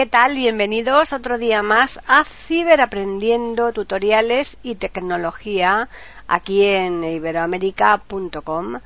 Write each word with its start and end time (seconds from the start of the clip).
¿Qué 0.00 0.06
tal? 0.06 0.34
Bienvenidos 0.34 1.12
otro 1.12 1.36
día 1.36 1.62
más 1.62 2.00
a 2.06 2.24
Ciberaprendiendo, 2.24 3.70
tutoriales 3.74 4.56
y 4.62 4.76
tecnología 4.76 5.90
aquí 6.26 6.64
en 6.64 7.04
iberoamérica.com. 7.04 8.80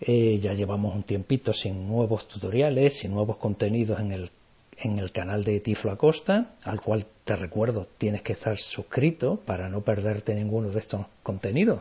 Eh, 0.00 0.38
ya 0.40 0.52
llevamos 0.52 0.94
un 0.94 1.02
tiempito 1.02 1.52
sin 1.52 1.88
nuevos 1.88 2.28
tutoriales, 2.28 3.00
sin 3.00 3.10
nuevos 3.10 3.38
contenidos 3.38 3.98
en 3.98 4.12
el, 4.12 4.30
en 4.76 4.98
el 4.98 5.10
canal 5.10 5.42
de 5.42 5.58
Tiflo 5.58 5.90
Acosta, 5.90 6.54
al 6.62 6.80
cual 6.80 7.06
te 7.24 7.34
recuerdo 7.34 7.88
tienes 7.98 8.22
que 8.22 8.34
estar 8.34 8.56
suscrito 8.56 9.40
para 9.44 9.68
no 9.68 9.80
perderte 9.80 10.36
ninguno 10.36 10.68
de 10.68 10.78
estos 10.78 11.06
contenidos. 11.24 11.80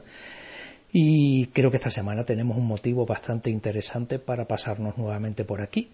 Y 0.91 1.45
creo 1.53 1.69
que 1.69 1.77
esta 1.77 1.91
semana 1.91 2.23
tenemos 2.23 2.57
un 2.57 2.65
motivo 2.65 3.05
bastante 3.05 3.51
interesante 3.51 4.17
para 4.17 4.45
pasarnos 4.45 4.97
nuevamente 4.97 5.43
por 5.43 5.61
aquí. 5.61 5.91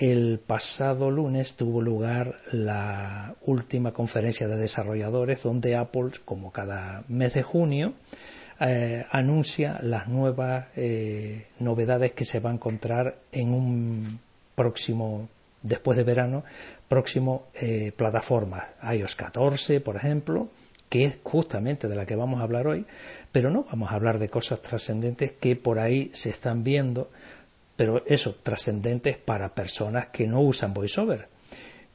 El 0.00 0.38
pasado 0.38 1.10
lunes 1.10 1.54
tuvo 1.54 1.82
lugar 1.82 2.36
la 2.52 3.34
última 3.42 3.92
conferencia 3.92 4.46
de 4.46 4.56
desarrolladores 4.56 5.42
donde 5.42 5.74
Apple, 5.74 6.10
como 6.24 6.52
cada 6.52 7.02
mes 7.08 7.34
de 7.34 7.42
junio, 7.42 7.94
eh, 8.60 9.04
anuncia 9.10 9.80
las 9.82 10.06
nuevas 10.06 10.66
eh, 10.76 11.48
novedades 11.58 12.12
que 12.12 12.24
se 12.24 12.38
va 12.38 12.50
a 12.50 12.54
encontrar 12.54 13.16
en 13.32 13.52
un 13.52 14.20
próximo, 14.54 15.28
después 15.62 15.98
de 15.98 16.04
verano, 16.04 16.44
próximo 16.86 17.48
eh, 17.60 17.90
plataforma, 17.90 18.68
iOS 18.92 19.16
14, 19.16 19.80
por 19.80 19.96
ejemplo, 19.96 20.48
que 20.88 21.04
es 21.06 21.18
justamente 21.24 21.88
de 21.88 21.96
la 21.96 22.06
que 22.06 22.14
vamos 22.14 22.40
a 22.40 22.44
hablar 22.44 22.68
hoy, 22.68 22.86
pero 23.32 23.50
no 23.50 23.64
vamos 23.64 23.90
a 23.90 23.96
hablar 23.96 24.20
de 24.20 24.28
cosas 24.28 24.62
trascendentes 24.62 25.32
que 25.32 25.56
por 25.56 25.80
ahí 25.80 26.10
se 26.14 26.30
están 26.30 26.62
viendo, 26.62 27.10
pero 27.78 28.02
eso, 28.04 28.34
trascendentes 28.42 29.16
para 29.16 29.54
personas 29.54 30.08
que 30.08 30.26
no 30.26 30.42
usan 30.42 30.74
VoiceOver 30.74 31.28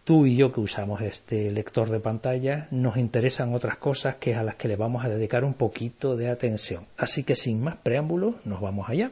tú 0.04 0.26
y 0.26 0.36
yo 0.36 0.52
que 0.52 0.60
usamos 0.60 1.02
este 1.02 1.50
lector 1.52 1.90
de 1.90 2.00
pantalla 2.00 2.68
nos 2.72 2.98
interesan 2.98 3.54
otras 3.54 3.78
cosas 3.78 4.16
que 4.16 4.36
a 4.36 4.44
las 4.44 4.56
que 4.56 4.68
le 4.68 4.76
vamos 4.76 5.06
a 5.06 5.10
dedicar 5.10 5.44
un 5.44 5.54
poquito 5.54 6.16
de 6.16 6.30
atención. 6.30 6.86
Así 6.98 7.24
que 7.24 7.36
sin 7.36 7.64
más 7.64 7.78
preámbulos, 7.78 8.36
nos 8.46 8.60
vamos 8.60 8.90
allá. 8.90 9.12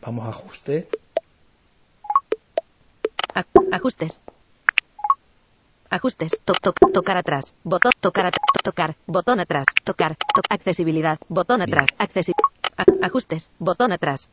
Vamos 0.00 0.26
a 0.26 0.30
ajuste. 0.30 0.88
ajustes. 3.72 4.20
Ajustes. 5.90 6.32
tocar 6.92 7.16
atrás. 7.16 7.54
Botón. 7.64 7.92
Tocar 8.00 8.26
atrás. 8.26 8.46
Tocar. 8.62 8.96
Botón 9.06 9.40
atrás. 9.40 9.66
Tocar. 9.84 10.16
accesibilidad. 10.48 11.18
Botón 11.28 11.60
atrás. 11.62 11.88
ajustes. 13.02 13.52
Botón 13.58 13.92
atrás. 13.92 14.30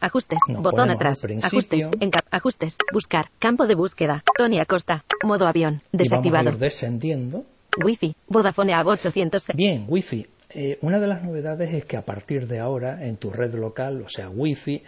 Ajustes. 0.00 0.38
botón 0.48 0.90
atrás. 0.90 1.24
Ajustes. 1.42 1.88
ajustes. 2.30 2.76
Buscar. 2.92 3.30
Campo 3.38 3.66
de 3.66 3.74
búsqueda. 3.74 4.22
Tony 4.36 4.60
Acosta. 4.60 5.04
Modo 5.22 5.46
avión. 5.46 5.80
Desactivado. 5.92 6.44
vamos 6.44 6.54
a 6.54 6.56
ir 6.56 6.60
descendiendo. 6.60 7.44
Wi-Fi. 7.82 8.14
Vodafone 8.28 8.74
a 8.74 8.84
800. 8.84 9.48
Bien, 9.54 9.86
Wi-Fi. 9.88 10.26
Eh, 10.50 10.78
una 10.82 11.00
de 11.00 11.06
las 11.06 11.22
novedades 11.22 11.74
es 11.74 11.84
que 11.84 11.96
a 11.96 12.02
partir 12.02 12.46
de 12.46 12.60
ahora 12.60 13.04
en 13.04 13.16
tu 13.16 13.30
red 13.30 13.54
local, 13.54 14.02
o 14.02 14.08
sea, 14.08 14.28
Wi-Fi, 14.28 14.82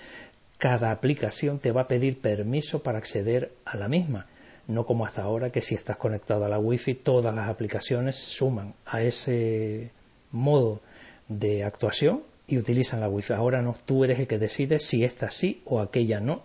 cada 0.59 0.91
aplicación 0.91 1.59
te 1.59 1.72
va 1.72 1.83
a 1.83 1.89
pedir 1.89 2.21
permiso 2.21 2.83
para 2.83 2.99
acceder 2.99 3.53
a 3.65 3.77
la 3.77 3.89
misma. 3.89 4.27
No 4.69 4.84
como 4.84 5.05
hasta 5.05 5.22
ahora 5.22 5.50
que 5.50 5.62
si 5.62 5.75
estás 5.75 5.97
conectado 5.97 6.45
a 6.45 6.49
la 6.49 6.59
Wi-Fi, 6.59 6.95
todas 6.95 7.34
las 7.34 7.49
aplicaciones 7.49 8.16
suman 8.16 8.75
a 8.84 9.03
ese 9.03 9.91
modo 10.31 10.81
de 11.28 11.65
actuación 11.65 12.22
y 12.47 12.59
utilizan 12.59 13.01
la 13.01 13.09
Wi-Fi. 13.09 13.34
Ahora 13.34 13.62
no, 13.62 13.77
tú 13.84 14.05
eres 14.05 14.19
el 14.19 14.27
que 14.27 14.39
decide 14.39 14.79
si 14.79 15.05
esta 15.05 15.31
sí 15.31 15.62
o 15.65 15.81
aquella 15.81 16.21
no 16.21 16.43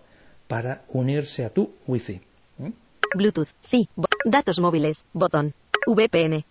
para 0.48 0.82
unirse 0.88 1.44
a 1.44 1.50
tu 1.50 1.72
Wi-Fi. 1.86 2.20
¿Mm? 2.58 2.70
Bluetooth, 3.14 3.48
sí. 3.60 3.88
Datos 4.24 4.60
móviles, 4.60 5.06
botón. 5.12 5.54
VPN, 5.84 6.44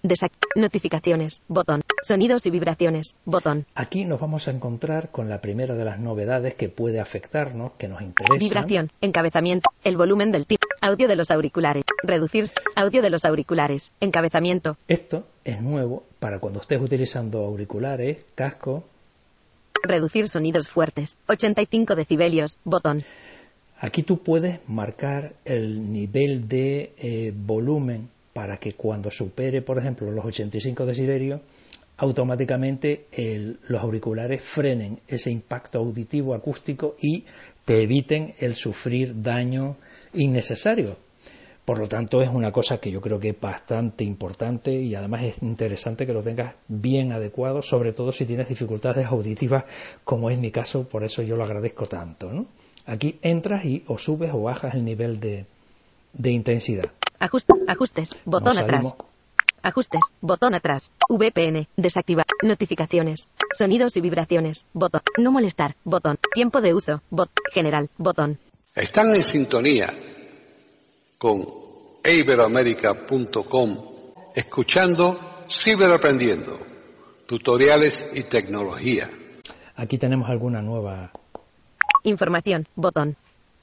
notificaciones, 0.56 1.42
botón. 1.48 1.82
Sonidos 2.02 2.46
y 2.46 2.50
vibraciones, 2.50 3.16
botón. 3.24 3.66
Aquí 3.76 4.04
nos 4.04 4.20
vamos 4.20 4.48
a 4.48 4.52
encontrar 4.52 5.10
con 5.10 5.30
la 5.30 5.40
primera 5.40 5.74
de 5.74 5.86
las 5.86 6.00
novedades 6.00 6.56
que 6.56 6.68
puede 6.68 7.00
afectarnos, 7.00 7.72
que 7.78 7.88
nos 7.88 8.02
interesa. 8.02 8.38
Vibración, 8.38 8.92
encabezamiento, 9.00 9.70
el 9.84 9.96
volumen 9.96 10.34
del 10.34 10.46
tipo, 10.46 10.68
audio 10.82 11.08
de 11.08 11.16
los 11.16 11.32
auriculares, 11.32 11.86
reducir, 12.04 12.50
audio 12.76 13.02
de 13.02 13.10
los 13.10 13.24
auriculares, 13.24 13.94
encabezamiento. 14.02 14.78
Esto 14.88 15.28
es 15.46 15.62
nuevo 15.62 16.04
para 16.20 16.40
cuando 16.40 16.60
estés 16.60 16.82
utilizando 16.82 17.46
auriculares, 17.46 18.26
casco, 18.36 18.84
Reducir 19.84 20.28
sonidos 20.28 20.68
fuertes. 20.68 21.18
85 21.28 21.96
decibelios. 21.96 22.60
Botón. 22.64 23.04
Aquí 23.80 24.04
tú 24.04 24.22
puedes 24.22 24.60
marcar 24.68 25.34
el 25.44 25.92
nivel 25.92 26.48
de 26.48 26.94
eh, 26.98 27.34
volumen 27.36 28.10
para 28.34 28.58
que 28.58 28.74
cuando 28.74 29.10
supere, 29.10 29.62
por 29.62 29.80
ejemplo, 29.80 30.12
los 30.12 30.24
85 30.24 30.86
decibelios, 30.86 31.42
automáticamente 31.98 33.06
los 33.68 33.82
auriculares 33.82 34.42
frenen 34.42 35.00
ese 35.08 35.30
impacto 35.30 35.78
auditivo 35.78 36.34
acústico 36.34 36.96
y 37.00 37.26
te 37.66 37.84
eviten 37.84 38.34
el 38.40 38.56
sufrir 38.56 39.22
daño 39.22 39.76
innecesario. 40.14 40.98
Por 41.66 41.78
lo 41.78 41.88
tanto, 41.88 42.22
es 42.22 42.30
una 42.30 42.52
cosa 42.52 42.80
que 42.80 42.92
yo 42.92 43.02
creo 43.02 43.20
que 43.20 43.30
es 43.30 43.40
bastante 43.40 44.04
importante 44.04 44.74
y 44.74 44.96
además 44.96 45.24
es 45.24 45.44
interesante 45.44 46.08
que 46.08 46.14
lo 46.14 46.24
tengas 46.24 46.56
bien 46.68 47.12
adecuado, 47.12 47.62
sobre 47.62 47.94
todo 47.94 48.12
si 48.12 48.26
tienes 48.26 48.50
dificultades 48.50 49.06
auditivas, 49.06 49.66
como 50.04 50.30
es 50.30 50.40
mi 50.40 50.52
caso, 50.52 50.84
por 50.90 51.04
eso 51.04 51.22
yo 51.22 51.36
lo 51.36 51.44
agradezco 51.44 51.86
tanto. 51.86 52.32
¿no? 52.32 52.48
Aquí 52.86 53.20
entras 53.22 53.64
y 53.66 53.84
o 53.88 53.98
subes 53.98 54.32
o 54.34 54.42
bajas 54.42 54.74
el 54.74 54.84
nivel 54.84 55.20
de, 55.20 55.46
intensidad. 56.24 56.92
ajustes, 57.20 58.18
botón 58.26 58.58
atrás. 58.58 58.96
Ajustes, 59.64 60.02
botón 60.22 60.56
atrás. 60.56 60.92
VPN, 61.08 61.68
desactivar. 61.78 62.26
Notificaciones. 62.42 63.30
Sonidos 63.56 63.96
y 63.96 64.02
vibraciones. 64.02 64.66
Botón. 64.74 65.02
No 65.20 65.32
molestar. 65.32 65.76
Botón. 65.84 66.18
Tiempo 66.34 66.62
de 66.62 66.74
uso. 66.74 67.04
Bot. 67.12 67.30
General. 67.54 67.88
Botón. 67.98 68.40
Están 68.74 69.14
en 69.14 69.24
sintonía 69.24 69.94
con 71.20 71.61
iberoamerica.com, 72.04 73.78
escuchando 74.34 75.20
Ciberaprendiendo, 75.50 76.60
tutoriales 77.28 78.08
y 78.14 78.24
tecnología. 78.24 79.10
Aquí 79.76 79.98
tenemos 79.98 80.30
alguna 80.30 80.62
nueva 80.62 81.12
información, 82.04 82.68
botón. 82.76 83.18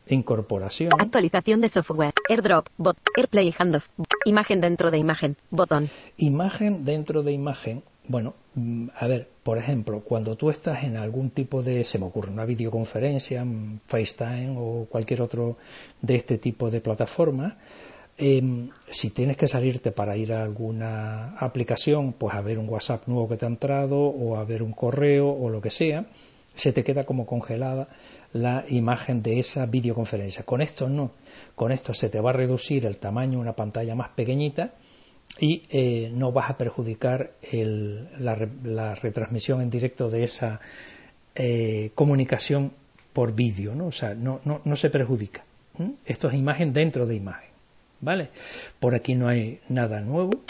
Incorporación. 0.06 0.90
Actualización 0.98 1.60
de 1.60 1.68
software. 1.68 2.14
AirDrop. 2.28 2.66
Bot. 2.78 2.96
AirPlay 3.16 3.54
Handoff. 3.58 3.88
Imagen 4.24 4.60
dentro 4.60 4.90
de 4.90 4.98
imagen. 4.98 5.36
Botón. 5.50 5.90
Imagen 6.16 6.84
dentro 6.84 7.22
de 7.22 7.32
imagen. 7.32 7.82
Bueno, 8.06 8.34
mm, 8.54 8.88
a 8.94 9.06
ver, 9.06 9.28
por 9.42 9.58
ejemplo, 9.58 10.00
cuando 10.00 10.34
tú 10.36 10.48
estás 10.48 10.82
en 10.84 10.96
algún 10.96 11.30
tipo 11.30 11.62
de, 11.62 11.84
se 11.84 11.98
me 11.98 12.06
ocurre, 12.06 12.30
una 12.30 12.46
videoconferencia, 12.46 13.44
mm, 13.44 13.80
FaceTime 13.84 14.56
o 14.56 14.86
cualquier 14.88 15.20
otro 15.20 15.58
de 16.00 16.14
este 16.14 16.38
tipo 16.38 16.70
de 16.70 16.80
plataformas, 16.80 17.54
em, 18.18 18.70
si 18.88 19.10
tienes 19.10 19.36
que 19.36 19.46
salirte 19.46 19.92
para 19.92 20.16
ir 20.16 20.32
a 20.32 20.42
alguna 20.42 21.38
aplicación, 21.38 22.12
pues 22.12 22.34
a 22.34 22.40
ver 22.40 22.58
un 22.58 22.68
WhatsApp 22.68 23.06
nuevo 23.06 23.28
que 23.28 23.36
te 23.36 23.46
ha 23.46 23.48
entrado 23.48 23.98
o 23.98 24.36
a 24.36 24.44
ver 24.44 24.62
un 24.62 24.72
correo 24.72 25.30
o 25.30 25.48
lo 25.48 25.60
que 25.60 25.70
sea, 25.70 26.06
se 26.54 26.72
te 26.72 26.82
queda 26.82 27.04
como 27.04 27.24
congelada 27.24 27.88
la 28.32 28.64
imagen 28.68 29.22
de 29.22 29.38
esa 29.38 29.64
videoconferencia. 29.66 30.42
Con 30.42 30.60
esto 30.60 30.88
no, 30.88 31.12
con 31.54 31.72
esto 31.72 31.94
se 31.94 32.08
te 32.08 32.20
va 32.20 32.30
a 32.30 32.32
reducir 32.32 32.84
el 32.84 32.98
tamaño 32.98 33.32
de 33.32 33.38
una 33.38 33.54
pantalla 33.54 33.94
más 33.94 34.10
pequeñita 34.10 34.74
y 35.38 35.62
eh, 35.70 36.10
no 36.12 36.32
vas 36.32 36.50
a 36.50 36.58
perjudicar 36.58 37.32
la, 38.18 38.94
retransmisión 38.94 39.62
en 39.62 39.70
directo 39.70 40.10
de 40.10 40.24
esa 40.24 40.60
eh, 41.34 41.92
comunicación 41.94 42.72
por 43.12 43.32
vídeo, 43.34 43.74
¿no? 43.74 43.86
O 43.86 43.92
sea, 43.92 44.14
no, 44.14 44.40
no, 44.44 44.60
no 44.64 44.76
se 44.76 44.90
perjudica. 44.90 45.44
Esto 46.04 46.28
es 46.28 46.34
imagen 46.34 46.72
dentro 46.72 47.06
de 47.06 47.14
imagen, 47.14 47.47
¿vale? 48.00 48.30
Por 48.78 48.94
aquí 48.94 49.14
no 49.14 49.28
hay 49.28 49.60
nada 49.68 50.00
nuevo. 50.00 50.42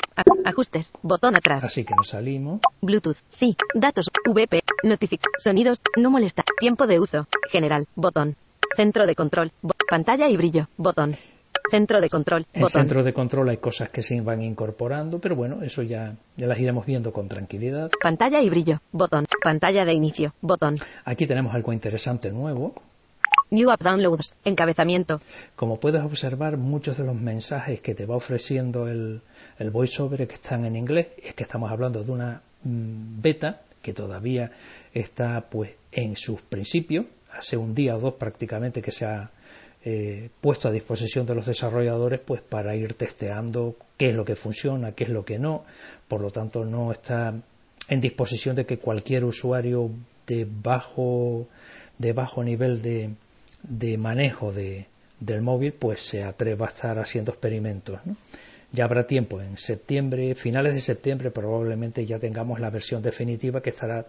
Ajustes, 0.44 0.90
botón 1.02 1.36
atrás. 1.36 1.64
Así 1.64 1.84
que 1.84 1.94
nos 1.94 2.08
salimos. 2.08 2.60
Bluetooth, 2.80 3.18
sí, 3.28 3.56
datos, 3.74 4.08
VP, 4.26 4.60
notific, 4.82 5.22
sonidos, 5.38 5.80
no 5.96 6.10
molesta, 6.10 6.42
tiempo 6.58 6.86
de 6.86 6.98
uso, 6.98 7.26
general, 7.50 7.86
botón. 7.94 8.36
Centro 8.76 9.06
de 9.06 9.14
control, 9.14 9.52
pantalla 9.88 10.28
y 10.28 10.36
brillo, 10.36 10.68
botón. 10.76 11.16
Centro 11.70 12.00
de 12.00 12.08
control. 12.08 12.46
En 12.54 12.66
centro 12.68 13.02
de 13.02 13.12
control 13.12 13.50
hay 13.50 13.58
cosas 13.58 13.90
que 13.90 14.02
se 14.02 14.18
van 14.22 14.42
incorporando, 14.42 15.18
pero 15.18 15.36
bueno, 15.36 15.62
eso 15.62 15.82
ya, 15.82 16.16
ya 16.36 16.46
las 16.46 16.58
iremos 16.58 16.86
viendo 16.86 17.12
con 17.12 17.28
tranquilidad. 17.28 17.90
Pantalla 18.02 18.40
y 18.40 18.48
brillo. 18.48 18.80
Botón. 18.90 19.26
Pantalla 19.42 19.84
de 19.84 19.92
inicio. 19.92 20.32
Botón. 20.40 20.76
Aquí 21.04 21.26
tenemos 21.26 21.54
algo 21.54 21.72
interesante 21.72 22.30
nuevo. 22.30 22.74
New 23.50 23.70
App 23.70 23.82
Downloads. 23.82 24.34
Encabezamiento. 24.44 25.20
Como 25.56 25.80
puedes 25.80 26.02
observar, 26.02 26.56
muchos 26.58 26.98
de 26.98 27.04
los 27.04 27.14
mensajes 27.14 27.80
que 27.80 27.94
te 27.94 28.04
va 28.04 28.16
ofreciendo 28.16 28.88
el, 28.88 29.22
VoiceOver 29.58 30.26
que 30.26 30.34
están 30.34 30.64
en 30.64 30.76
inglés. 30.76 31.08
Es 31.22 31.34
que 31.34 31.44
estamos 31.44 31.70
hablando 31.70 32.02
de 32.04 32.12
una 32.12 32.42
mm, 32.64 33.20
beta 33.22 33.62
que 33.80 33.94
todavía 33.94 34.52
está 34.92 35.48
pues 35.48 35.70
en 35.92 36.16
sus 36.16 36.42
principios. 36.42 37.06
Hace 37.32 37.56
un 37.56 37.74
día 37.74 37.96
o 37.96 38.00
dos 38.00 38.14
prácticamente 38.14 38.82
que 38.82 38.90
se 38.90 39.06
ha 39.06 39.30
eh, 39.84 40.28
puesto 40.40 40.68
a 40.68 40.72
disposición 40.72 41.24
de 41.24 41.34
los 41.34 41.46
desarrolladores 41.46 42.20
pues 42.20 42.42
para 42.42 42.74
ir 42.74 42.94
testeando 42.94 43.76
qué 43.96 44.08
es 44.08 44.14
lo 44.14 44.24
que 44.24 44.36
funciona, 44.36 44.92
qué 44.92 45.04
es 45.04 45.10
lo 45.10 45.24
que 45.24 45.38
no. 45.38 45.64
Por 46.06 46.20
lo 46.20 46.30
tanto, 46.30 46.64
no 46.64 46.92
está 46.92 47.34
en 47.88 48.00
disposición 48.00 48.56
de 48.56 48.66
que 48.66 48.78
cualquier 48.78 49.24
usuario 49.24 49.90
de 50.26 50.46
bajo, 50.50 51.48
de 51.96 52.12
bajo 52.12 52.42
nivel 52.44 52.82
de, 52.82 53.14
de 53.68 53.98
manejo 53.98 54.52
de, 54.52 54.86
del 55.20 55.42
móvil 55.42 55.72
pues 55.72 56.02
se 56.02 56.22
atreva 56.24 56.66
a 56.66 56.68
estar 56.68 56.98
haciendo 56.98 57.32
experimentos. 57.32 58.00
Ya 58.72 58.84
habrá 58.84 59.06
tiempo, 59.06 59.40
en 59.40 59.56
septiembre, 59.56 60.34
finales 60.34 60.74
de 60.74 60.80
septiembre 60.80 61.30
probablemente 61.30 62.04
ya 62.04 62.18
tengamos 62.18 62.60
la 62.60 62.70
versión 62.70 63.02
definitiva 63.02 63.62
que 63.62 63.70
estará, 63.70 64.06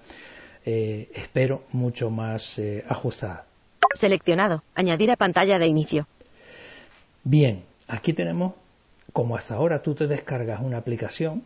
eh, 0.65 1.09
espero, 1.13 1.63
mucho 1.71 2.09
más 2.09 2.59
eh, 2.59 2.83
ajustada. 2.87 3.45
Seleccionado. 3.93 4.63
Añadir 4.75 5.11
a 5.11 5.15
pantalla 5.15 5.57
de 5.57 5.67
inicio. 5.67 6.07
Bien, 7.23 7.63
aquí 7.87 8.13
tenemos, 8.13 8.53
como 9.13 9.35
hasta 9.35 9.55
ahora 9.55 9.81
tú 9.81 9.95
te 9.95 10.07
descargas 10.07 10.59
una 10.61 10.77
aplicación 10.77 11.43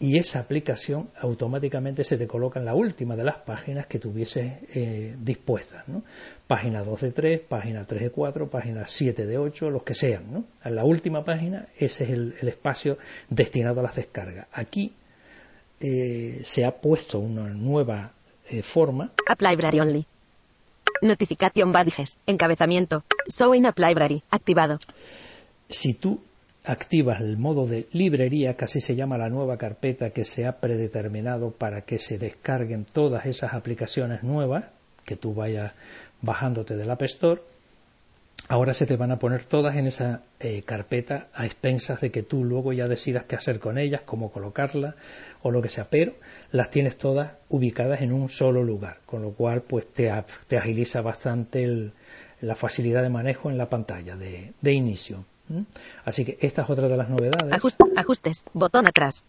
y 0.00 0.16
esa 0.16 0.38
aplicación 0.38 1.10
automáticamente 1.20 2.04
se 2.04 2.16
te 2.16 2.28
coloca 2.28 2.60
en 2.60 2.66
la 2.66 2.74
última 2.74 3.16
de 3.16 3.24
las 3.24 3.38
páginas 3.38 3.86
que 3.86 3.98
tuvieses 3.98 4.52
eh, 4.74 5.16
dispuestas. 5.18 5.88
¿no? 5.88 6.04
Página 6.46 6.84
2 6.84 7.00
de 7.00 7.12
3, 7.12 7.40
página 7.48 7.84
3 7.84 8.02
de 8.02 8.10
4, 8.10 8.48
página 8.48 8.86
7 8.86 9.26
de 9.26 9.38
8, 9.38 9.70
los 9.70 9.82
que 9.82 9.94
sean. 9.94 10.32
¿no? 10.32 10.44
En 10.64 10.76
la 10.76 10.84
última 10.84 11.24
página 11.24 11.66
ese 11.76 12.04
es 12.04 12.10
el, 12.10 12.48
espacio 12.48 12.98
destinado 13.28 13.80
a 13.80 13.82
las 13.82 13.96
descargas. 13.96 14.46
Aquí 14.52 14.92
eh, 15.80 16.40
se 16.44 16.64
ha 16.64 16.80
puesto 16.80 17.18
una 17.18 17.48
nueva 17.48 18.12
eh, 18.48 18.62
forma. 18.62 19.12
App 19.28 19.40
Library 19.40 19.80
Only. 19.80 20.06
Notification 21.02 21.72
badges. 21.72 22.18
Encabezamiento. 22.26 23.04
Showing 23.28 23.66
App 23.66 23.78
Library. 23.78 24.22
Activado. 24.30 24.78
Si 25.68 25.94
tú 25.94 26.20
activas 26.68 27.20
el 27.20 27.38
modo 27.38 27.66
de 27.66 27.88
librería, 27.92 28.54
que 28.54 28.66
así 28.66 28.80
se 28.80 28.94
llama 28.94 29.16
la 29.16 29.30
nueva 29.30 29.56
carpeta 29.56 30.10
que 30.10 30.24
se 30.24 30.46
ha 30.46 30.60
predeterminado 30.60 31.50
para 31.50 31.80
que 31.80 31.98
se 31.98 32.18
descarguen 32.18 32.84
todas 32.84 33.26
esas 33.26 33.54
aplicaciones 33.54 34.22
nuevas 34.22 34.66
que 35.06 35.16
tú 35.16 35.32
vayas 35.32 35.72
bajándote 36.20 36.76
del 36.76 36.90
App 36.90 37.02
Store, 37.02 37.40
ahora 38.48 38.74
se 38.74 38.84
te 38.84 38.96
van 38.96 39.10
a 39.10 39.18
poner 39.18 39.46
todas 39.46 39.76
en 39.76 39.86
esa 39.86 40.22
eh, 40.40 40.62
carpeta 40.62 41.28
a 41.32 41.46
expensas 41.46 42.02
de 42.02 42.10
que 42.10 42.22
tú 42.22 42.44
luego 42.44 42.74
ya 42.74 42.86
decidas 42.86 43.24
qué 43.24 43.36
hacer 43.36 43.60
con 43.60 43.78
ellas, 43.78 44.02
cómo 44.04 44.30
colocarlas 44.30 44.94
o 45.42 45.50
lo 45.50 45.62
que 45.62 45.70
sea, 45.70 45.88
pero 45.88 46.14
las 46.52 46.70
tienes 46.70 46.98
todas 46.98 47.32
ubicadas 47.48 48.02
en 48.02 48.12
un 48.12 48.28
solo 48.28 48.62
lugar, 48.62 48.98
con 49.06 49.22
lo 49.22 49.30
cual 49.32 49.62
pues 49.62 49.86
te, 49.86 50.10
agiliza 50.10 51.00
bastante 51.00 51.92
la 52.42 52.54
facilidad 52.54 53.02
de 53.02 53.08
manejo 53.08 53.50
en 53.50 53.56
la 53.56 53.70
pantalla 53.70 54.16
de, 54.16 54.72
inicio. 54.72 55.24
Así 56.04 56.24
que 56.24 56.38
esta 56.40 56.62
es 56.62 56.70
otra 56.70 56.88
de 56.88 56.96
las 56.96 57.08
novedades. 57.08 57.52
ajustes, 57.96 58.44
botón 58.52 58.86
atrás. 58.86 59.24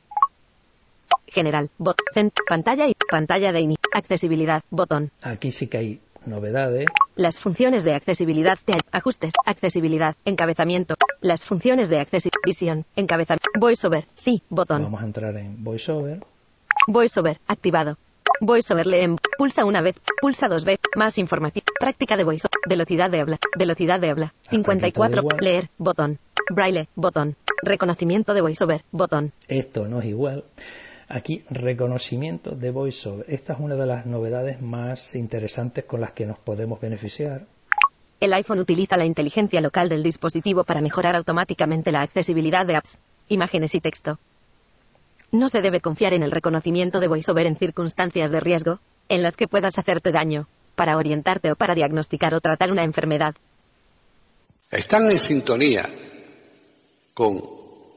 General, 1.27 1.69
botón, 1.77 2.31
pantalla 2.47 2.87
y 2.87 2.93
pantalla 3.09 3.51
de 3.51 3.61
inicio. 3.61 3.83
Accesibilidad, 3.93 4.63
botón. 4.69 5.11
Aquí 5.21 5.51
sí 5.51 5.67
que 5.67 5.77
hay 5.77 6.01
novedades. 6.25 6.87
Las 7.15 7.39
funciones 7.39 7.83
de 7.83 7.93
accesibilidad 7.93 8.57
ajustes, 8.91 9.33
accesibilidad, 9.45 10.15
encabezamiento. 10.25 10.95
Las 11.21 11.45
funciones 11.45 11.89
de 11.89 11.99
accesibilidad, 11.99 12.41
visión, 12.45 12.85
encabezamiento, 12.95 13.49
voiceover, 13.59 14.05
sí, 14.13 14.41
botón. 14.49 14.83
Vamos 14.83 15.01
a 15.01 15.05
entrar 15.05 15.35
en 15.37 15.63
voiceover. 15.63 16.23
Voiceover, 16.87 17.39
activado. 17.47 17.97
VoiceOver 18.41 18.87
leen. 18.87 19.17
Pulsa 19.37 19.65
una 19.65 19.81
vez. 19.81 19.95
Pulsa 20.21 20.47
dos 20.47 20.65
veces. 20.65 20.85
Más 20.95 21.17
información. 21.17 21.63
Práctica 21.79 22.17
de 22.17 22.23
voiceover. 22.23 22.59
Velocidad 22.67 23.09
de 23.09 23.21
habla. 23.21 23.39
Velocidad 23.57 23.99
de 23.99 24.09
habla. 24.09 24.33
54. 24.49 25.23
Leer. 25.39 25.69
Botón. 25.77 26.19
Braille. 26.49 26.87
Botón. 26.95 27.35
Reconocimiento 27.61 28.33
de 28.33 28.41
voiceover. 28.41 28.83
Botón. 28.91 29.33
Esto 29.47 29.87
no 29.87 29.99
es 29.99 30.05
igual. 30.05 30.45
Aquí, 31.07 31.43
reconocimiento 31.49 32.51
de 32.51 32.69
VoiceOver. 32.69 33.25
Esta 33.27 33.53
es 33.53 33.59
una 33.59 33.75
de 33.75 33.87
las 33.87 34.05
novedades 34.05 34.61
más 34.61 35.15
interesantes 35.15 35.85
con 35.85 36.01
las 36.01 36.11
que 36.11 36.27
nos 36.27 36.37
podemos 36.37 36.79
beneficiar. 36.79 37.45
El 38.19 38.33
iPhone 38.33 38.59
utiliza 38.59 38.95
la 38.95 39.05
inteligencia 39.05 39.59
local 39.59 39.89
del 39.89 40.03
dispositivo 40.03 40.63
para 40.65 40.81
mejorar 40.81 41.15
automáticamente 41.15 41.91
la 41.91 42.01
accesibilidad 42.01 42.65
de 42.65 42.75
apps, 42.75 42.99
imágenes 43.27 43.73
y 43.75 43.79
texto. 43.79 44.19
No 45.31 45.49
se 45.49 45.61
debe 45.61 45.79
confiar 45.79 46.13
en 46.13 46.23
el 46.23 46.31
reconocimiento 46.31 46.99
de 46.99 47.07
VoiceOver 47.07 47.45
en 47.45 47.55
circunstancias 47.55 48.31
de 48.31 48.39
riesgo, 48.39 48.79
en 49.09 49.21
las 49.21 49.37
que 49.37 49.47
puedas 49.47 49.77
hacerte 49.77 50.11
daño, 50.11 50.47
para 50.75 50.97
orientarte 50.97 51.51
o 51.51 51.55
para 51.55 51.75
diagnosticar 51.75 52.33
o 52.33 52.41
tratar 52.41 52.71
una 52.71 52.83
enfermedad. 52.83 53.35
Están 54.71 55.11
en 55.11 55.19
sintonía 55.19 55.89
con 57.13 57.39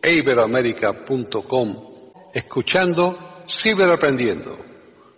iberoamerica.com 0.02 1.92
escuchando 2.34 3.44
Ciberaprendiendo, 3.48 4.56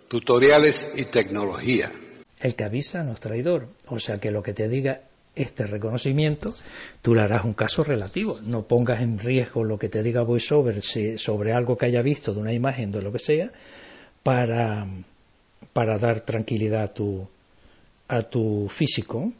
tutoriales 0.07 0.89
y 0.95 1.05
tecnología. 1.05 1.91
El 2.39 2.55
que 2.55 2.63
avisa 2.63 3.03
no 3.03 3.13
es 3.13 3.19
traidor, 3.19 3.69
o 3.87 3.99
sea 3.99 4.19
que 4.19 4.31
lo 4.31 4.43
que 4.43 4.53
te 4.53 4.67
diga 4.67 5.01
este 5.35 5.67
reconocimiento, 5.67 6.53
tú 7.01 7.13
le 7.13 7.21
harás 7.21 7.45
un 7.45 7.53
caso 7.53 7.83
relativo. 7.83 8.39
No 8.43 8.67
pongas 8.67 9.01
en 9.01 9.19
riesgo 9.19 9.63
lo 9.63 9.77
que 9.77 9.89
te 9.89 10.01
diga 10.01 10.23
VoiceOver 10.23 10.81
sobre 10.81 11.53
algo 11.53 11.77
que 11.77 11.87
haya 11.87 12.01
visto 12.01 12.33
de 12.33 12.39
una 12.39 12.53
imagen, 12.53 12.91
de 12.91 13.01
lo 13.01 13.11
que 13.11 13.19
sea, 13.19 13.51
para, 14.23 14.87
para 15.73 15.97
dar 15.97 16.21
tranquilidad 16.21 16.83
a 16.83 16.93
tu, 16.93 17.27
a 18.07 18.21
tu 18.21 18.67
físico. 18.69 19.33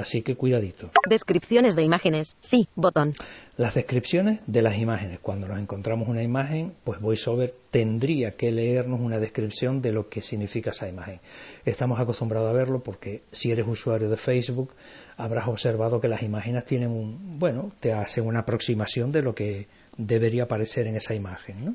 Así 0.00 0.22
que 0.22 0.34
cuidadito. 0.34 0.90
Descripciones 1.08 1.76
de 1.76 1.82
imágenes. 1.82 2.34
Sí, 2.40 2.68
botón. 2.74 3.12
Las 3.58 3.74
descripciones 3.74 4.40
de 4.46 4.62
las 4.62 4.78
imágenes. 4.78 5.18
Cuando 5.20 5.46
nos 5.46 5.58
encontramos 5.58 6.08
una 6.08 6.22
imagen, 6.22 6.72
pues 6.84 7.00
VoiceOver 7.00 7.54
tendría 7.70 8.30
que 8.32 8.50
leernos 8.50 9.00
una 9.00 9.18
descripción 9.18 9.82
de 9.82 9.92
lo 9.92 10.08
que 10.08 10.22
significa 10.22 10.70
esa 10.70 10.88
imagen. 10.88 11.20
Estamos 11.66 12.00
acostumbrados 12.00 12.48
a 12.48 12.54
verlo 12.54 12.82
porque 12.82 13.22
si 13.30 13.52
eres 13.52 13.66
usuario 13.68 14.08
de 14.08 14.16
Facebook, 14.16 14.72
habrás 15.18 15.46
observado 15.48 16.00
que 16.00 16.08
las 16.08 16.22
imágenes 16.22 16.64
tienen 16.64 16.88
un, 16.88 17.38
bueno, 17.38 17.70
te 17.80 17.92
hacen 17.92 18.26
una 18.26 18.40
aproximación 18.40 19.12
de 19.12 19.22
lo 19.22 19.34
que 19.34 19.66
debería 19.98 20.44
aparecer 20.44 20.86
en 20.86 20.96
esa 20.96 21.14
imagen, 21.14 21.64
¿no? 21.64 21.74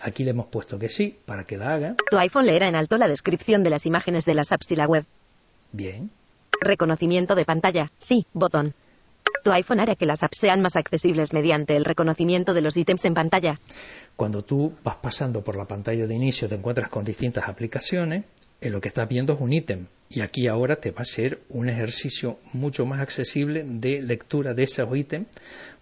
Aquí 0.00 0.24
le 0.24 0.30
hemos 0.30 0.46
puesto 0.46 0.78
que 0.78 0.88
sí, 0.88 1.16
para 1.24 1.44
que 1.44 1.56
la 1.56 1.74
haga. 1.74 1.96
Tu 2.10 2.16
iPhone 2.16 2.46
leerá 2.46 2.68
en 2.68 2.74
alto 2.74 2.96
la 2.96 3.06
descripción 3.06 3.62
de 3.62 3.70
las 3.70 3.86
imágenes 3.86 4.24
de 4.24 4.34
las 4.34 4.50
apps 4.50 4.72
y 4.72 4.76
la 4.76 4.86
web. 4.86 5.04
Bien. 5.72 6.10
Reconocimiento 6.60 7.34
de 7.34 7.44
pantalla. 7.44 7.90
Sí, 7.98 8.26
botón. 8.32 8.74
Tu 9.42 9.52
iPhone 9.52 9.80
hará 9.80 9.94
que 9.94 10.06
las 10.06 10.22
apps 10.22 10.38
sean 10.38 10.62
más 10.62 10.74
accesibles 10.74 11.34
mediante 11.34 11.76
el 11.76 11.84
reconocimiento 11.84 12.54
de 12.54 12.62
los 12.62 12.76
ítems 12.76 13.04
en 13.04 13.12
pantalla. 13.12 13.60
Cuando 14.16 14.42
tú 14.42 14.72
vas 14.82 14.96
pasando 14.96 15.44
por 15.44 15.56
la 15.56 15.66
pantalla 15.66 16.06
de 16.06 16.14
inicio 16.14 16.48
te 16.48 16.54
encuentras 16.54 16.88
con 16.88 17.04
distintas 17.04 17.46
aplicaciones, 17.46 18.24
en 18.62 18.72
lo 18.72 18.80
que 18.80 18.88
estás 18.88 19.06
viendo 19.06 19.34
es 19.34 19.40
un 19.40 19.52
ítem 19.52 19.86
y 20.08 20.20
aquí 20.20 20.48
ahora 20.48 20.76
te 20.76 20.92
va 20.92 21.02
a 21.02 21.04
ser 21.04 21.40
un 21.50 21.68
ejercicio 21.68 22.38
mucho 22.54 22.86
más 22.86 23.00
accesible 23.00 23.64
de 23.66 24.00
lectura 24.00 24.54
de 24.54 24.62
esos 24.62 24.96
ítems 24.96 25.26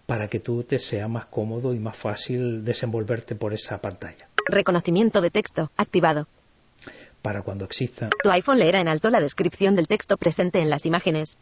para 0.05 0.27
que 0.27 0.39
tú 0.39 0.63
te 0.63 0.79
sea 0.79 1.07
más 1.07 1.25
cómodo 1.27 1.73
y 1.73 1.79
más 1.79 1.95
fácil 1.95 2.65
desenvolverte 2.65 3.35
por 3.35 3.53
esa 3.53 3.79
pantalla. 3.79 4.27
Reconocimiento 4.49 5.21
de 5.21 5.29
texto 5.29 5.71
activado 5.77 6.27
para 7.23 7.41
cuando 7.41 7.65
exista. 7.65 8.09
Tu 8.21 8.29
iPhone 8.29 8.59
leerá 8.59 8.79
en 8.81 8.87
alto 8.87 9.09
la 9.09 9.19
descripción 9.19 9.75
del 9.75 9.87
texto 9.87 10.17
presente 10.17 10.59
en 10.59 10.69
las 10.69 10.85
imágenes. 10.85 11.37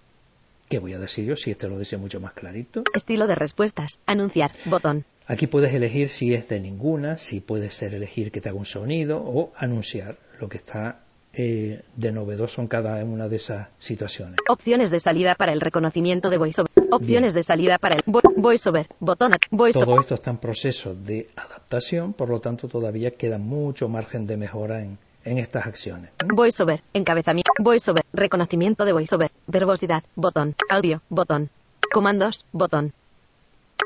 ¿Qué 0.69 0.79
voy 0.79 0.93
a 0.93 1.00
decir 1.00 1.25
yo 1.25 1.35
si 1.35 1.51
este 1.51 1.67
lo 1.67 1.77
dice 1.77 1.97
mucho 1.97 2.21
más 2.21 2.31
clarito? 2.31 2.83
Estilo 2.95 3.27
de 3.27 3.35
respuestas. 3.35 4.00
Anunciar. 4.05 4.51
Botón. 4.63 5.03
Aquí 5.27 5.47
puedes 5.47 5.73
elegir 5.73 6.07
si 6.07 6.33
es 6.33 6.47
de 6.47 6.61
ninguna, 6.61 7.17
si 7.17 7.41
puede 7.41 7.71
ser 7.71 7.93
elegir 7.93 8.31
que 8.31 8.39
te 8.39 8.47
haga 8.47 8.57
un 8.57 8.65
sonido 8.65 9.21
o 9.21 9.51
anunciar 9.57 10.17
lo 10.39 10.47
que 10.47 10.57
está 10.57 11.01
eh, 11.33 11.81
de 11.95 12.11
novedoso 12.11 12.61
en 12.61 12.67
cada 12.67 13.03
una 13.03 13.27
de 13.27 13.38
esas 13.38 13.67
situaciones. 13.79 14.38
Opciones 14.50 14.91
de 14.91 15.00
salida 15.00 15.35
para 15.35 15.51
el 15.51 15.61
reconocimiento 15.61 16.29
de 16.29 16.38
VoiceOver. 16.38 16.71
Opciones 16.91 17.33
de 17.33 17.43
salida 17.43 17.77
para 17.77 17.95
el 17.95 18.01
VoiceOver. 18.05 18.88
Botón. 19.00 19.31
VoiceOver. 19.50 19.88
Todo 19.88 20.00
esto 20.00 20.15
está 20.15 20.31
en 20.31 20.38
proceso 20.38 20.93
de 20.93 21.27
adaptación, 21.35 22.13
por 22.13 22.29
lo 22.29 22.39
tanto 22.39 22.67
todavía 22.67 23.11
queda 23.11 23.38
mucho 23.38 23.89
margen 23.89 24.27
de 24.27 24.38
mejora 24.38 24.81
en, 24.81 24.97
en 25.23 25.37
estas 25.37 25.65
acciones. 25.65 26.11
VoiceOver. 26.25 26.81
Encabezamiento. 26.93 27.51
VoiceOver. 27.59 28.05
Reconocimiento 28.13 28.85
de 28.85 28.93
VoiceOver. 28.93 29.31
Verbosidad. 29.47 30.03
Botón. 30.15 30.55
Audio. 30.69 31.01
Botón. 31.09 31.49
Comandos. 31.93 32.45
Botón. 32.51 32.93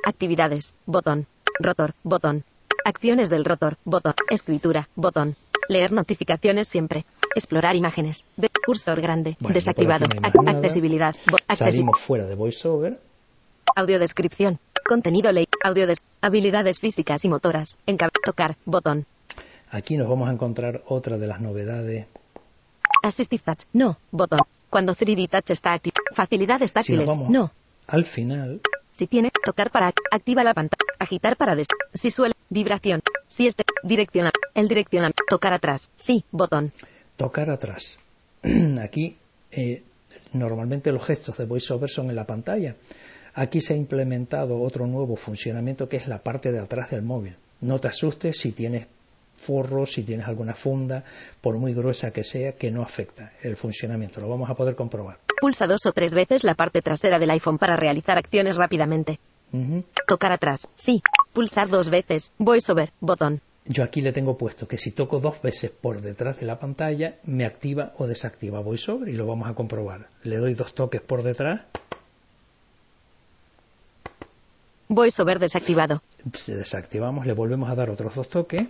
Actividades. 0.06 0.76
Botón. 0.86 1.28
Rotor. 1.60 1.94
Botón. 2.04 2.44
Acciones 2.86 3.30
del 3.30 3.46
rotor. 3.46 3.78
Botón. 3.84 4.14
Escritura. 4.30 4.90
Botón. 4.96 5.36
Leer 5.68 5.92
notificaciones 5.92 6.68
siempre. 6.68 7.06
Explorar 7.36 7.76
imágenes. 7.76 8.26
De 8.38 8.50
cursor 8.66 9.02
grande. 9.02 9.38
Desactivado. 9.40 10.06
accesibilidad. 10.46 11.16
Salimos 11.50 12.00
fuera 12.00 12.26
de 12.26 12.36
VoiceOver. 12.36 13.00
Audiodescripción. 13.76 14.60
Contenido 14.88 15.32
ley. 15.32 15.48
Audio 15.64 15.88
habilidades 16.22 16.80
físicas 16.80 17.26
y 17.26 17.30
motoras. 17.30 17.78
Encabe 17.88 18.12
tocar. 18.24 18.56
Botón. 18.66 19.06
Aquí 19.76 19.98
nos 19.98 20.08
vamos 20.08 20.30
a 20.30 20.32
encontrar 20.32 20.82
otra 20.88 21.18
de 21.18 21.28
las 21.28 21.42
novedades. 21.42 22.08
Assistive 23.04 23.44
Touch. 23.44 23.64
No. 23.74 23.98
Botón. 24.12 24.40
Cuando 24.70 24.96
3D 24.96 25.30
Touch 25.30 25.52
está 25.52 25.74
activo. 25.74 25.96
Facilidades 26.14 26.72
táctiles. 26.72 27.10
no. 27.30 27.52
Al 27.88 28.04
final. 28.04 28.62
Si 28.90 29.08
tiene. 29.08 29.32
Tocar 29.44 29.72
para. 29.72 29.94
Activa 30.12 30.44
la 30.44 30.54
pantalla. 30.54 30.94
Agitar 31.00 31.36
para 31.38 31.56
des. 31.56 31.68
Si 31.94 32.10
suele. 32.10 32.34
Vibración. 32.50 33.02
Si 33.28 33.48
este. 33.48 33.64
Direccional. 33.84 34.32
El 34.54 34.68
direccional. 34.68 35.14
Tocar 35.30 35.54
atrás. 35.54 35.92
Sí. 35.98 36.24
Botón 36.32 36.72
tocar 37.16 37.50
atrás. 37.50 37.98
Aquí 38.82 39.18
eh, 39.52 39.84
normalmente 40.34 40.92
los 40.92 41.06
gestos 41.06 41.38
de 41.38 41.46
VoiceOver 41.46 41.90
son 41.90 42.10
en 42.10 42.16
la 42.16 42.26
pantalla. 42.26 42.76
Aquí 43.34 43.62
se 43.62 43.74
ha 43.74 43.78
implementado 43.78 44.62
otro 44.62 44.88
nuevo 44.88 45.16
funcionamiento 45.16 45.90
que 45.90 45.98
es 45.98 46.08
la 46.08 46.20
parte 46.20 46.52
de 46.52 46.60
atrás 46.60 46.92
del 46.92 47.02
móvil. 47.02 47.36
No 47.62 47.80
te 47.80 47.88
asustes 47.88 48.38
si 48.40 48.52
tienes 48.52 48.88
forros, 49.38 49.94
si 49.94 50.04
tienes 50.04 50.28
alguna 50.28 50.54
funda, 50.54 51.04
por 51.42 51.58
muy 51.58 51.74
gruesa 51.74 52.12
que 52.12 52.24
sea, 52.24 52.54
que 52.54 52.72
no 52.72 52.82
afecta 52.82 53.34
el 53.42 53.56
funcionamiento. 53.56 54.22
Lo 54.22 54.30
vamos 54.30 54.50
a 54.50 54.56
poder 54.56 54.76
comprobar. 54.76 55.20
Pulsa 55.40 55.68
dos 55.68 55.86
o 55.86 55.92
tres 55.92 56.14
veces 56.14 56.44
la 56.44 56.56
parte 56.56 56.82
trasera 56.82 57.20
del 57.20 57.32
iPhone 57.32 57.58
para 57.58 57.76
realizar 57.76 58.18
acciones 58.18 58.56
rápidamente. 58.58 59.20
Tocar 60.08 60.32
atrás. 60.32 60.68
Sí. 60.76 61.02
Pulsar 61.34 61.70
dos 61.70 61.90
veces. 61.90 62.34
VoiceOver. 62.38 62.92
Botón. 63.00 63.42
Yo 63.68 63.84
aquí 63.84 64.02
le 64.02 64.12
tengo 64.12 64.38
puesto 64.38 64.68
que 64.68 64.78
si 64.78 64.92
toco 64.92 65.20
dos 65.20 65.42
veces 65.42 65.72
por 65.72 66.02
detrás 66.02 66.40
de 66.40 66.46
la 66.46 66.60
pantalla, 66.60 67.16
me 67.24 67.46
activa 67.46 67.94
o 67.98 68.06
desactiva 68.06 68.60
VoiceOver 68.60 69.10
y 69.10 69.14
lo 69.14 69.26
vamos 69.26 69.50
a 69.50 69.54
comprobar. 69.54 70.08
Le 70.24 70.38
doy 70.38 70.54
dos 70.54 70.74
toques 70.74 71.02
por 71.02 71.24
detrás. 71.24 71.62
VoiceOver 74.88 75.40
desactivado. 75.40 76.04
Si 76.34 76.54
desactivamos, 76.54 77.26
le 77.26 77.34
volvemos 77.34 77.70
a 77.70 77.76
dar 77.76 77.90
otros 77.90 78.14
dos 78.14 78.30
toques. 78.30 78.62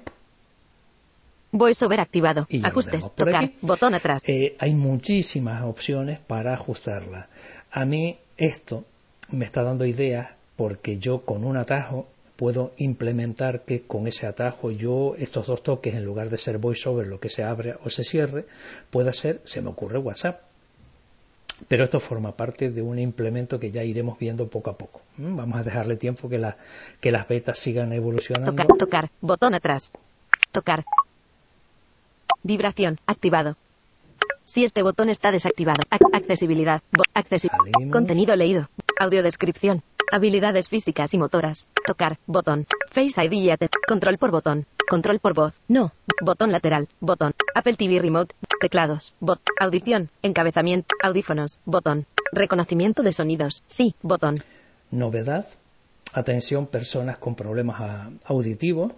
VoiceOver 1.58 2.00
activado. 2.00 2.48
Ajustes. 2.64 3.14
Tocar. 3.16 3.52
Botón 3.62 3.96
atrás. 3.96 4.24
Eh, 4.28 4.56
hay 4.60 4.74
muchísimas 4.74 5.64
opciones 5.64 6.20
para 6.20 6.54
ajustarla. 6.54 7.30
A 7.72 7.86
mí 7.86 8.18
esto 8.38 8.86
me 9.30 9.46
está 9.46 9.64
dando 9.64 9.86
ideas 9.86 10.30
porque 10.56 10.98
yo 10.98 11.22
con 11.26 11.44
un 11.44 11.58
atajo 11.58 12.08
puedo 12.36 12.74
implementar 12.78 13.62
que 13.62 13.84
con 13.84 14.08
ese 14.08 14.28
atajo 14.28 14.72
yo 14.72 15.16
estos 15.18 15.48
dos 15.48 15.64
toques 15.64 15.96
en 15.96 16.04
lugar 16.04 16.30
de 16.30 16.38
ser 16.38 16.58
voiceover 16.58 17.08
lo 17.08 17.20
que 17.20 17.30
se 17.30 17.44
abre 17.44 17.76
o 17.84 17.90
se 17.90 18.04
cierre 18.04 18.46
pueda 18.90 19.14
ser 19.14 19.42
se 19.46 19.62
me 19.62 19.70
ocurre 19.70 20.00
WhatsApp 20.00 20.42
pero 21.70 21.86
esto 21.86 22.02
forma 22.02 22.36
parte 22.36 22.70
de 22.70 22.82
un 22.82 23.00
implemento 23.00 23.58
que 23.58 23.72
ya 23.72 23.84
iremos 23.84 24.20
viendo 24.20 24.50
poco 24.50 24.70
a 24.70 24.78
poco 24.78 25.02
¿Mm? 25.18 25.36
vamos 25.36 25.60
a 25.60 25.64
dejarle 25.64 25.96
tiempo 25.96 26.28
que, 26.28 26.38
la, 26.38 26.58
que 27.00 27.12
las 27.12 27.28
betas 27.28 27.58
sigan 27.58 27.94
evolucionando 27.94 28.52
tocar, 28.52 28.78
tocar 28.78 29.12
botón 29.22 29.56
atrás 29.56 29.94
tocar 30.52 30.84
vibración 32.46 33.00
activado 33.06 33.58
si 34.46 34.64
este 34.64 34.84
botón 34.84 35.10
está 35.10 35.32
desactivado 35.32 35.82
accesibilidad 35.90 36.82
accesibilidad 37.14 37.92
contenido 37.92 38.36
leído 38.36 38.70
audiodescripción 39.00 39.84
Habilidades 40.12 40.70
físicas 40.70 41.14
y 41.14 41.18
motoras. 41.18 41.68
Tocar. 41.86 42.20
Botón. 42.28 42.68
Face 42.92 43.24
ID 43.24 43.34
y 43.34 43.50
Control 43.88 44.18
por 44.18 44.32
botón. 44.32 44.66
Control 44.88 45.20
por 45.20 45.34
voz. 45.34 45.54
No. 45.68 45.94
Botón 46.22 46.52
lateral. 46.52 46.88
Botón. 47.00 47.34
Apple 47.56 47.74
TV 47.74 48.00
Remote. 48.00 48.36
Teclados. 48.62 49.16
Bot. 49.20 49.42
Audición. 49.60 50.10
Encabezamiento. 50.22 50.96
Audífonos. 51.02 51.60
Botón. 51.66 52.06
Reconocimiento 52.32 53.02
de 53.02 53.14
sonidos. 53.14 53.64
Sí. 53.66 53.96
Botón. 54.02 54.36
Novedad. 54.92 55.48
Atención 56.14 56.68
personas 56.68 57.18
con 57.18 57.36
problemas 57.36 58.12
auditivos. 58.26 58.92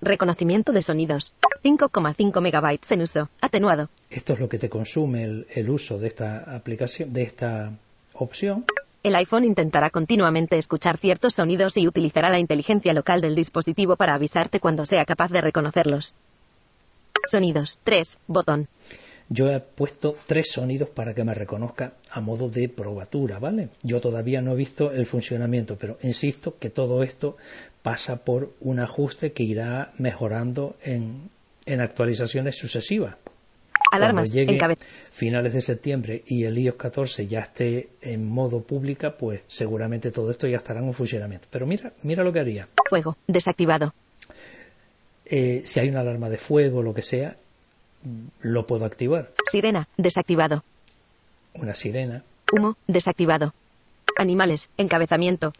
Reconocimiento 0.00 0.72
de 0.72 0.82
sonidos. 0.82 1.32
5,5 1.64 2.40
megabytes 2.40 2.90
en 2.92 3.02
uso. 3.02 3.28
Atenuado. 3.40 3.88
Esto 4.10 4.34
es 4.34 4.40
lo 4.40 4.48
que 4.48 4.58
te 4.58 4.68
consume 4.68 5.24
el, 5.24 5.46
el 5.54 5.70
uso 5.70 5.98
de 5.98 6.08
esta 6.08 6.54
aplicación, 6.54 7.12
de 7.12 7.22
esta 7.22 7.72
opción. 8.14 8.64
El 9.02 9.14
iPhone 9.14 9.44
intentará 9.44 9.90
continuamente 9.90 10.58
escuchar 10.58 10.98
ciertos 10.98 11.34
sonidos 11.34 11.76
y 11.76 11.86
utilizará 11.86 12.30
la 12.30 12.38
inteligencia 12.38 12.92
local 12.92 13.20
del 13.20 13.34
dispositivo 13.34 13.96
para 13.96 14.14
avisarte 14.14 14.60
cuando 14.60 14.84
sea 14.84 15.04
capaz 15.04 15.30
de 15.30 15.40
reconocerlos. 15.40 16.14
Sonidos. 17.26 17.78
3. 17.84 18.18
Botón. 18.26 18.68
Yo 19.30 19.50
he 19.50 19.60
puesto 19.60 20.16
tres 20.26 20.52
sonidos 20.52 20.88
para 20.88 21.14
que 21.14 21.22
me 21.22 21.34
reconozca 21.34 21.92
a 22.10 22.20
modo 22.20 22.48
de 22.48 22.68
probatura, 22.68 23.38
¿vale? 23.38 23.68
Yo 23.82 24.00
todavía 24.00 24.40
no 24.40 24.52
he 24.52 24.56
visto 24.56 24.90
el 24.90 25.04
funcionamiento, 25.04 25.76
pero 25.76 25.98
insisto 26.02 26.56
que 26.58 26.70
todo 26.70 27.02
esto 27.02 27.36
pasa 27.82 28.24
por 28.24 28.54
un 28.60 28.80
ajuste 28.80 29.32
que 29.32 29.42
irá 29.42 29.92
mejorando 29.98 30.76
en, 30.82 31.30
en 31.66 31.80
actualizaciones 31.80 32.56
sucesivas. 32.56 33.16
Alarmas. 33.90 34.30
Cuando 34.30 34.52
llegue 34.52 34.76
finales 35.10 35.52
de 35.52 35.60
septiembre 35.60 36.22
y 36.26 36.44
el 36.44 36.58
iOS 36.58 36.76
14 36.76 37.26
ya 37.26 37.40
esté 37.40 37.88
en 38.02 38.26
modo 38.26 38.62
pública, 38.62 39.16
pues 39.16 39.40
seguramente 39.46 40.10
todo 40.10 40.30
esto 40.30 40.46
ya 40.46 40.56
estará 40.56 40.80
en 40.80 40.92
funcionamiento. 40.92 41.48
Pero 41.50 41.66
mira, 41.66 41.92
mira 42.02 42.22
lo 42.24 42.32
que 42.32 42.40
haría. 42.40 42.68
Fuego, 42.88 43.16
desactivado. 43.26 43.94
Eh, 45.24 45.62
si 45.64 45.80
hay 45.80 45.88
una 45.88 46.00
alarma 46.00 46.30
de 46.30 46.38
fuego 46.38 46.78
o 46.78 46.82
lo 46.82 46.94
que 46.94 47.02
sea, 47.02 47.36
lo 48.40 48.66
puedo 48.66 48.84
activar. 48.84 49.32
Sirena, 49.50 49.88
desactivado. 49.96 50.64
Una 51.54 51.74
sirena. 51.74 52.22
Humo, 52.52 52.76
desactivado. 52.86 53.54
Animales, 54.16 54.68
encabezamiento. 54.76 55.52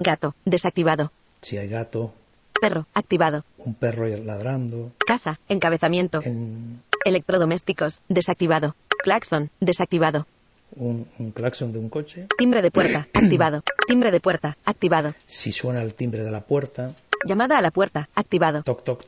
Gato, 0.00 0.34
desactivado. 0.44 1.12
Si 1.42 1.56
hay 1.56 1.68
gato. 1.68 2.12
Perro, 2.60 2.86
activado. 2.94 3.44
Un 3.58 3.74
perro 3.74 4.06
ladrando. 4.06 4.92
Casa, 5.06 5.38
encabezamiento. 5.48 6.20
En, 6.22 6.82
Electrodomésticos, 7.04 8.02
desactivado. 8.08 8.74
Claxon, 9.02 9.50
desactivado. 9.60 10.26
Un, 10.74 11.06
claxon 11.34 11.72
de 11.72 11.78
un 11.78 11.88
coche. 11.88 12.26
Timbre 12.36 12.62
de 12.62 12.70
puerta, 12.70 13.06
activado. 13.14 13.62
Timbre 13.86 14.10
de 14.10 14.20
puerta, 14.20 14.56
activado. 14.64 15.14
Si 15.26 15.52
suena 15.52 15.82
el 15.82 15.94
timbre 15.94 16.24
de 16.24 16.30
la 16.32 16.40
puerta. 16.40 16.92
Llamada 17.24 17.58
a 17.58 17.62
la 17.62 17.70
puerta, 17.70 18.08
activado. 18.14 18.62
Toc, 18.62 18.82
toc. 18.82 19.04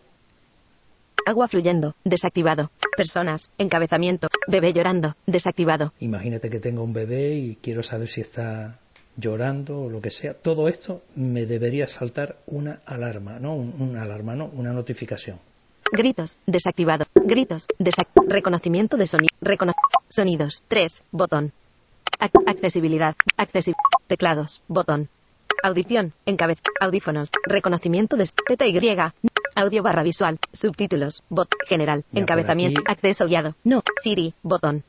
Agua 1.29 1.47
fluyendo, 1.47 1.95
desactivado. 2.05 2.71
Personas, 2.97 3.51
encabezamiento, 3.59 4.29
bebé 4.47 4.73
llorando, 4.73 5.15
desactivado. 5.27 5.93
Imagínate 6.01 6.49
que 6.49 6.59
tengo 6.59 6.83
un 6.83 6.95
bebé 6.95 7.35
y 7.35 7.57
quiero 7.57 7.83
saber 7.83 8.09
si 8.09 8.23
está 8.23 8.79
llorando 9.15 9.83
o 9.83 9.91
lo 9.91 10.01
que 10.01 10.11
sea. 10.11 10.33
Todo 10.33 10.69
esto 10.69 11.03
me 11.17 11.45
debería 11.45 11.87
saltar 11.87 12.39
una 12.47 12.81
alarma, 12.87 13.39
no 13.39 13.57
una 13.57 14.05
alarma, 14.05 14.37
no 14.37 14.47
una 14.47 14.73
notificación. 14.73 15.39
Gritos. 15.93 16.39
Desactivado. 16.47 17.05
Gritos. 17.15 17.67
Reconocimiento 18.27 18.97
de 18.97 19.07
sonido. 19.07 19.29
sonidos. 20.09 20.63
3. 20.69 21.03
Botón. 21.11 21.53
accesibilidad. 22.47 23.17
Accesibilidad. 23.37 23.83
Teclados. 24.07 24.63
Botón. 24.67 25.11
Audición. 25.63 26.15
Encabez. 26.25 26.59
Audífonos. 26.81 27.31
Reconocimiento 27.47 28.17
de 28.17 28.25
TTY. 28.25 29.28
Audio 29.59 29.83
barra 29.83 30.05
visual. 30.05 30.39
Subtítulos. 30.53 31.25
Bot. 31.29 31.49
General. 31.67 32.05
encabezamiento. 32.13 32.81
Acceso 32.87 33.27
guiado. 33.27 33.57
No. 33.65 33.83
Siri. 34.05 34.33
Botón. 34.41 34.85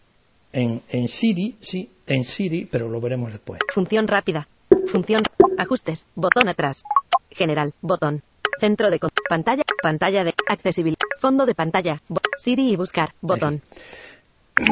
En, 0.54 0.84
en 0.90 1.08
Siri, 1.08 1.58
sí. 1.60 1.90
En 2.06 2.24
Siri, 2.24 2.66
pero 2.66 2.88
lo 2.88 3.02
veremos 3.02 3.32
después. 3.32 3.62
Función 3.74 4.08
rápida. 4.08 4.48
Función. 4.86 5.22
Ajustes. 5.58 6.08
Botón 6.14 6.50
atrás. 6.50 6.84
General. 7.32 7.74
Botón. 7.82 8.22
Centro 8.60 8.92
de 8.92 9.00
pantalla, 9.28 9.64
pantalla 9.82 10.24
de 10.24 10.36
accesibilidad, 10.48 11.00
fondo 11.20 11.46
de 11.48 11.56
pantalla, 11.56 12.02
Siri 12.36 12.74
y 12.74 12.76
buscar, 12.76 13.14
botón. 13.22 13.62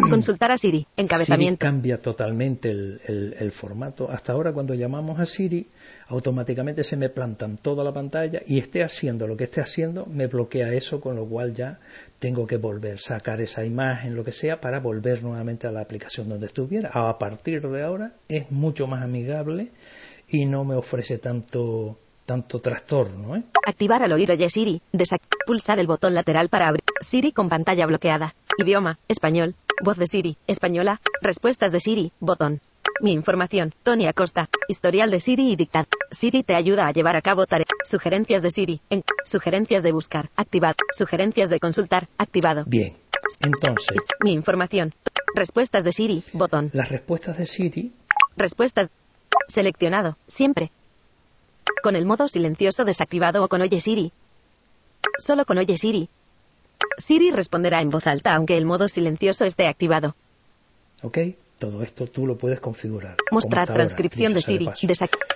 Consultar 0.09 0.51
a 0.51 0.57
Siri. 0.57 0.85
Encabezamiento. 0.97 1.65
Siri 1.65 1.71
cambia 1.71 2.01
totalmente 2.01 2.69
el, 2.69 3.51
formato. 3.51 4.09
Hasta 4.11 4.33
ahora 4.33 4.53
cuando 4.53 4.73
llamamos 4.73 5.19
a 5.19 5.25
Siri, 5.25 5.67
automáticamente 6.07 6.83
se 6.83 6.97
me 6.97 7.09
plantan 7.09 7.57
toda 7.57 7.83
la 7.83 7.93
pantalla 7.93 8.41
y 8.45 8.59
esté 8.59 8.83
haciendo 8.83 9.27
lo 9.27 9.37
que 9.37 9.45
esté 9.45 9.61
haciendo, 9.61 10.05
me 10.05 10.27
bloquea 10.27 10.73
eso, 10.73 11.01
con 11.01 11.15
lo 11.15 11.25
cual 11.25 11.53
ya 11.53 11.79
tengo 12.19 12.45
que 12.45 12.57
volver, 12.57 12.99
sacar 12.99 13.41
esa 13.41 13.65
imagen, 13.65 14.15
lo 14.15 14.23
que 14.23 14.31
sea, 14.31 14.61
para 14.61 14.79
volver 14.79 15.23
nuevamente 15.23 15.67
a 15.67 15.71
la 15.71 15.81
aplicación 15.81 16.29
donde 16.29 16.47
estuviera. 16.47 16.89
A 16.93 17.17
partir 17.17 17.67
de 17.67 17.83
ahora 17.83 18.13
es 18.27 18.51
mucho 18.51 18.87
más 18.87 19.03
amigable 19.03 19.71
y 20.27 20.45
no 20.45 20.63
me 20.65 20.75
ofrece 20.75 21.17
tanto 21.17 21.97
tanto 22.27 22.59
trastorno. 22.59 23.37
¿eh? 23.37 23.43
Activar 23.65 24.03
al 24.03 24.11
oír 24.11 24.29
Oye 24.29 24.49
Siri. 24.49 24.81
Pulsar 25.47 25.79
el 25.79 25.87
botón 25.87 26.13
lateral 26.13 26.49
para 26.49 26.67
abrir. 26.67 26.83
Siri 26.99 27.31
con 27.31 27.47
pantalla 27.47 27.85
bloqueada. 27.85 28.35
Idioma, 28.57 28.99
español. 29.07 29.55
Voz 29.83 29.97
de 29.97 30.07
Siri, 30.07 30.37
española. 30.47 30.99
Respuestas 31.21 31.71
de 31.71 31.79
Siri, 31.79 32.11
botón. 32.19 32.61
Mi 32.99 33.11
información, 33.11 33.75
Tony 33.83 34.07
Acosta. 34.07 34.49
Historial 34.67 35.11
de 35.11 35.19
Siri 35.19 35.51
y 35.51 35.55
dictad. 35.55 35.85
Siri 36.09 36.41
te 36.41 36.55
ayuda 36.55 36.87
a 36.87 36.91
llevar 36.91 37.15
a 37.15 37.21
cabo 37.21 37.45
tareas. 37.45 37.67
Sugerencias 37.83 38.41
de 38.41 38.49
Siri. 38.49 38.81
En. 38.89 39.03
Sugerencias 39.23 39.83
de 39.83 39.91
buscar. 39.91 40.31
Activado. 40.35 40.75
Sugerencias 40.91 41.49
de 41.49 41.59
consultar. 41.59 42.07
Activado. 42.17 42.63
Bien. 42.65 42.97
Entonces. 43.41 44.01
Mi 44.23 44.33
información. 44.33 44.95
Respuestas 45.35 45.83
de 45.83 45.91
Siri. 45.91 46.23
Botón. 46.33 46.71
Las 46.73 46.89
respuestas 46.89 47.37
de 47.37 47.45
Siri. 47.45 47.93
Respuestas. 48.35 48.89
Seleccionado. 49.47 50.17
Siempre. 50.25 50.71
Con 51.83 51.95
el 51.95 52.07
modo 52.07 52.27
silencioso 52.27 52.83
desactivado 52.83 53.43
o 53.43 53.47
con 53.47 53.61
Oye 53.61 53.79
Siri. 53.79 54.11
Solo 55.19 55.45
con 55.45 55.59
Oye 55.59 55.77
Siri. 55.77 56.09
Siri 56.97 57.31
responderá 57.31 57.81
en 57.81 57.89
voz 57.89 58.07
alta 58.07 58.33
aunque 58.33 58.57
el 58.57 58.65
modo 58.65 58.87
silencioso 58.87 59.45
esté 59.45 59.67
activado. 59.67 60.15
Ok, 61.03 61.19
todo 61.59 61.83
esto 61.83 62.07
tú 62.07 62.25
lo 62.25 62.37
puedes 62.37 62.59
configurar. 62.59 63.17
Mostrar 63.31 63.67
transcripción 63.71 64.33
de 64.33 64.41
Siri. 64.41 64.69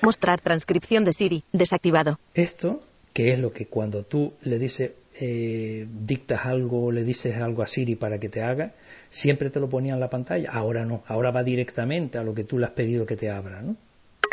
Mostrar 0.01 0.41
transcripción 0.41 1.05
de 1.05 1.13
Siri. 1.13 1.43
Desactivado. 1.51 2.19
Esto, 2.33 2.81
que 3.13 3.31
es 3.31 3.39
lo 3.39 3.51
que 3.51 3.67
cuando 3.67 4.03
tú 4.03 4.33
le 4.43 4.57
dices, 4.57 4.93
eh, 5.19 5.87
dictas 5.91 6.45
algo, 6.45 6.91
le 6.91 7.03
dices 7.03 7.37
algo 7.37 7.61
a 7.61 7.67
Siri 7.67 7.95
para 7.95 8.19
que 8.19 8.29
te 8.29 8.41
haga, 8.41 8.73
siempre 9.09 9.49
te 9.49 9.59
lo 9.59 9.69
ponía 9.69 9.93
en 9.93 9.99
la 9.99 10.09
pantalla. 10.09 10.49
Ahora 10.51 10.85
no, 10.85 11.03
ahora 11.05 11.31
va 11.31 11.43
directamente 11.43 12.17
a 12.17 12.23
lo 12.23 12.33
que 12.33 12.43
tú 12.43 12.57
le 12.57 12.65
has 12.65 12.71
pedido 12.71 13.05
que 13.05 13.15
te 13.15 13.29
abra, 13.29 13.61
¿no? 13.61 13.75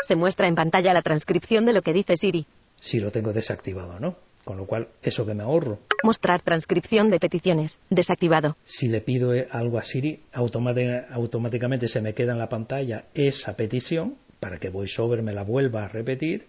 Se 0.01 0.15
muestra 0.15 0.47
en 0.47 0.55
pantalla 0.55 0.93
la 0.93 1.01
transcripción 1.01 1.65
de 1.65 1.73
lo 1.73 1.81
que 1.81 1.93
dice 1.93 2.17
Siri. 2.17 2.45
Si 2.79 2.99
lo 2.99 3.11
tengo 3.11 3.33
desactivado, 3.33 3.99
¿no? 3.99 4.15
Con 4.45 4.57
lo 4.57 4.65
cual, 4.65 4.87
eso 5.03 5.25
que 5.25 5.33
me 5.33 5.43
ahorro. 5.43 5.79
Mostrar 6.03 6.41
transcripción 6.41 7.09
de 7.09 7.19
peticiones. 7.19 7.81
Desactivado. 7.89 8.55
Si 8.63 8.87
le 8.87 9.01
pido 9.01 9.33
eh, 9.33 9.47
algo 9.51 9.77
a 9.77 9.83
Siri, 9.83 10.21
automáticamente 10.31 11.87
se 11.87 12.01
me 12.01 12.13
queda 12.13 12.31
en 12.31 12.39
la 12.39 12.49
pantalla 12.49 13.05
esa 13.13 13.55
petición 13.55 14.15
para 14.39 14.57
que 14.57 14.69
VoiceOver 14.69 15.21
me 15.21 15.33
la 15.33 15.43
vuelva 15.43 15.83
a 15.83 15.87
repetir. 15.87 16.47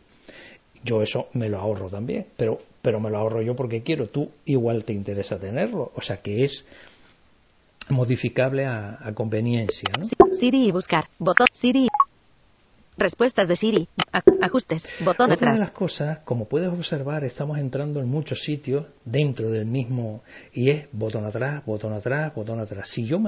Yo 0.84 1.02
eso 1.02 1.28
me 1.34 1.48
lo 1.48 1.58
ahorro 1.58 1.90
también, 1.90 2.26
pero, 2.36 2.62
pero 2.80 3.00
me 3.00 3.10
lo 3.10 3.18
ahorro 3.18 3.42
yo 3.42 3.54
porque 3.54 3.82
quiero. 3.82 4.08
Tú 4.08 4.30
igual 4.46 4.84
te 4.84 4.92
interesa 4.92 5.38
tenerlo. 5.38 5.92
O 5.94 6.00
sea 6.00 6.18
que 6.18 6.44
es 6.44 6.66
modificable 7.90 8.64
a, 8.66 8.98
a 9.00 9.12
conveniencia. 9.12 9.90
¿no? 9.98 10.06
Siri 10.32 10.68
y 10.68 10.72
buscar. 10.72 11.08
Botón. 11.18 11.46
Siri. 11.52 11.89
Respuestas 13.00 13.48
de 13.48 13.56
Siri. 13.56 13.88
Ajustes. 14.42 14.86
Botón 15.00 15.32
Otra 15.32 15.34
atrás. 15.34 15.54
de 15.54 15.60
las 15.60 15.70
cosas, 15.70 16.18
como 16.18 16.44
puedes 16.48 16.68
observar, 16.68 17.24
estamos 17.24 17.58
entrando 17.58 18.00
en 18.00 18.08
muchos 18.08 18.40
sitios 18.42 18.84
dentro 19.06 19.48
del 19.50 19.64
mismo 19.64 20.22
y 20.52 20.68
es 20.68 20.86
botón 20.92 21.24
atrás, 21.24 21.64
botón 21.64 21.94
atrás, 21.94 22.34
botón 22.34 22.60
atrás. 22.60 22.90
Si 22.90 23.06
yo 23.06 23.18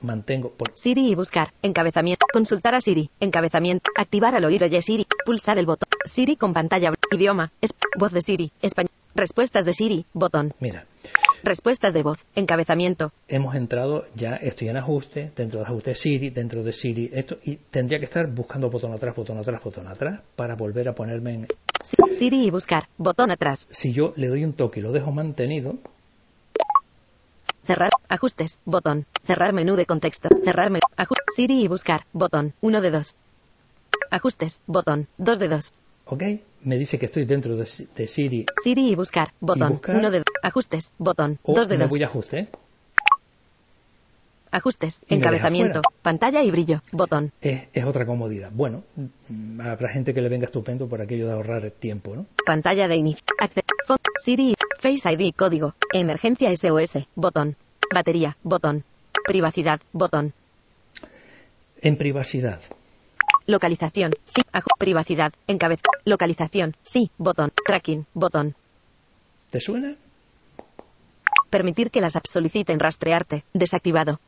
mantengo 0.00 0.50
por... 0.52 0.72
Siri 0.74 1.12
y 1.12 1.14
buscar. 1.14 1.52
Encabezamiento. 1.60 2.24
Consultar 2.32 2.74
a 2.74 2.80
Siri. 2.80 3.10
Encabezamiento. 3.20 3.90
Activar 3.96 4.34
al 4.34 4.46
oír 4.46 4.64
oye 4.64 4.80
Siri. 4.80 5.06
Pulsar 5.26 5.58
el 5.58 5.66
botón. 5.66 5.88
Siri 6.06 6.36
con 6.36 6.54
pantalla. 6.54 6.90
Idioma. 7.10 7.52
Es... 7.60 7.70
Voz 7.98 8.12
de 8.12 8.22
Siri. 8.22 8.50
Español. 8.62 8.90
Respuestas 9.14 9.66
de 9.66 9.74
Siri. 9.74 10.06
Botón. 10.14 10.54
Mira. 10.58 10.86
Respuestas 11.42 11.92
de 11.92 12.02
voz. 12.02 12.18
Encabezamiento. 12.36 13.12
Hemos 13.26 13.56
entrado, 13.56 14.06
ya 14.14 14.36
estoy 14.36 14.68
en 14.68 14.76
ajuste, 14.76 15.32
dentro 15.34 15.58
de 15.58 15.66
ajuste 15.66 15.94
Siri, 15.94 16.30
dentro 16.30 16.62
de 16.62 16.72
Siri, 16.72 17.10
esto, 17.12 17.38
y 17.42 17.56
tendría 17.56 17.98
que 17.98 18.04
estar 18.04 18.26
buscando 18.28 18.70
botón 18.70 18.92
atrás, 18.92 19.14
botón 19.14 19.38
atrás, 19.38 19.62
botón 19.62 19.88
atrás, 19.88 20.20
para 20.36 20.54
volver 20.54 20.88
a 20.88 20.94
ponerme 20.94 21.34
en... 21.34 21.48
Siri 22.12 22.46
y 22.46 22.50
buscar. 22.50 22.88
Botón 22.96 23.32
atrás. 23.32 23.66
Si 23.70 23.92
yo 23.92 24.12
le 24.16 24.28
doy 24.28 24.44
un 24.44 24.52
toque 24.52 24.80
y 24.80 24.82
lo 24.82 24.92
dejo 24.92 25.10
mantenido... 25.10 25.78
Cerrar. 27.64 27.90
Ajustes. 28.08 28.60
Botón. 28.64 29.06
Cerrar 29.24 29.52
menú 29.52 29.76
de 29.76 29.86
contexto. 29.86 30.28
Cerrar 30.44 30.70
menú. 30.70 30.82
Siri 31.34 31.62
y 31.62 31.68
buscar. 31.68 32.06
Botón. 32.12 32.54
1 32.60 32.80
de 32.80 32.90
2. 32.90 33.14
Ajustes. 34.10 34.62
Botón. 34.66 35.06
2 35.18 35.38
de 35.38 35.48
2. 35.48 35.72
¿Ok? 36.06 36.22
Me 36.64 36.78
dice 36.78 36.98
que 36.98 37.06
estoy 37.06 37.24
dentro 37.24 37.56
de, 37.56 37.66
Siri. 37.66 38.46
Siri 38.62 38.90
y 38.90 38.94
buscar. 38.94 39.32
Botón. 39.40 39.80
Uno 39.88 40.10
de 40.10 40.22
ajustes. 40.42 40.92
Botón. 40.98 41.38
dos 41.44 41.68
de 41.68 41.78
me 41.78 41.86
voy 41.86 42.02
a 42.02 42.06
ajuste. 42.06 42.48
Ajustes. 44.52 45.00
Encabezamiento. 45.08 45.80
Pantalla 46.02 46.42
y 46.42 46.50
brillo. 46.50 46.82
Botón. 46.92 47.32
Es, 47.40 47.64
es, 47.72 47.84
otra 47.84 48.04
comodidad. 48.04 48.50
Bueno, 48.52 48.84
habrá 49.60 49.88
gente 49.88 50.12
que 50.12 50.20
le 50.20 50.28
venga 50.28 50.44
estupendo 50.44 50.88
por 50.88 51.00
aquello 51.00 51.26
de 51.26 51.32
ahorrar 51.32 51.70
tiempo, 51.70 52.14
¿no? 52.14 52.26
Pantalla 52.44 52.86
de 52.86 52.96
inicio. 52.96 53.24
Siri. 54.22 54.54
Face 54.78 55.10
ID. 55.10 55.34
Código. 55.34 55.74
Emergencia 55.92 56.54
SOS. 56.54 57.08
Botón. 57.14 57.56
Batería. 57.92 58.36
Botón. 58.42 58.84
Privacidad. 59.26 59.80
Botón. 59.92 60.34
En 61.80 61.96
privacidad. 61.96 62.60
Localización. 63.46 64.12
Sí. 64.24 64.42
privacidad. 64.78 65.32
Encabez. 65.46 65.80
Localización. 66.04 66.76
Sí. 66.82 67.10
Botón. 67.18 67.52
Tracking. 67.66 68.06
Botón. 68.14 68.54
¿Te 69.50 69.60
suena? 69.60 69.94
Permitir 71.50 71.90
que 71.90 72.00
las 72.00 72.16
apps 72.16 72.30
soliciten 72.30 72.80
rastrearte. 72.80 73.44
Desactivado. 73.52 74.20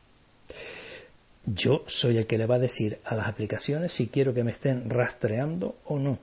Yo 1.45 1.83
soy 1.87 2.17
el 2.17 2.27
que 2.27 2.37
le 2.37 2.45
va 2.45 2.55
a 2.55 2.59
decir 2.59 2.99
a 3.05 3.15
las 3.15 3.27
aplicaciones 3.27 3.93
si 3.93 4.07
quiero 4.07 4.33
que 4.33 4.43
me 4.43 4.51
estén 4.51 4.89
rastreando 4.89 5.75
o 5.85 5.99
no. 5.99 6.17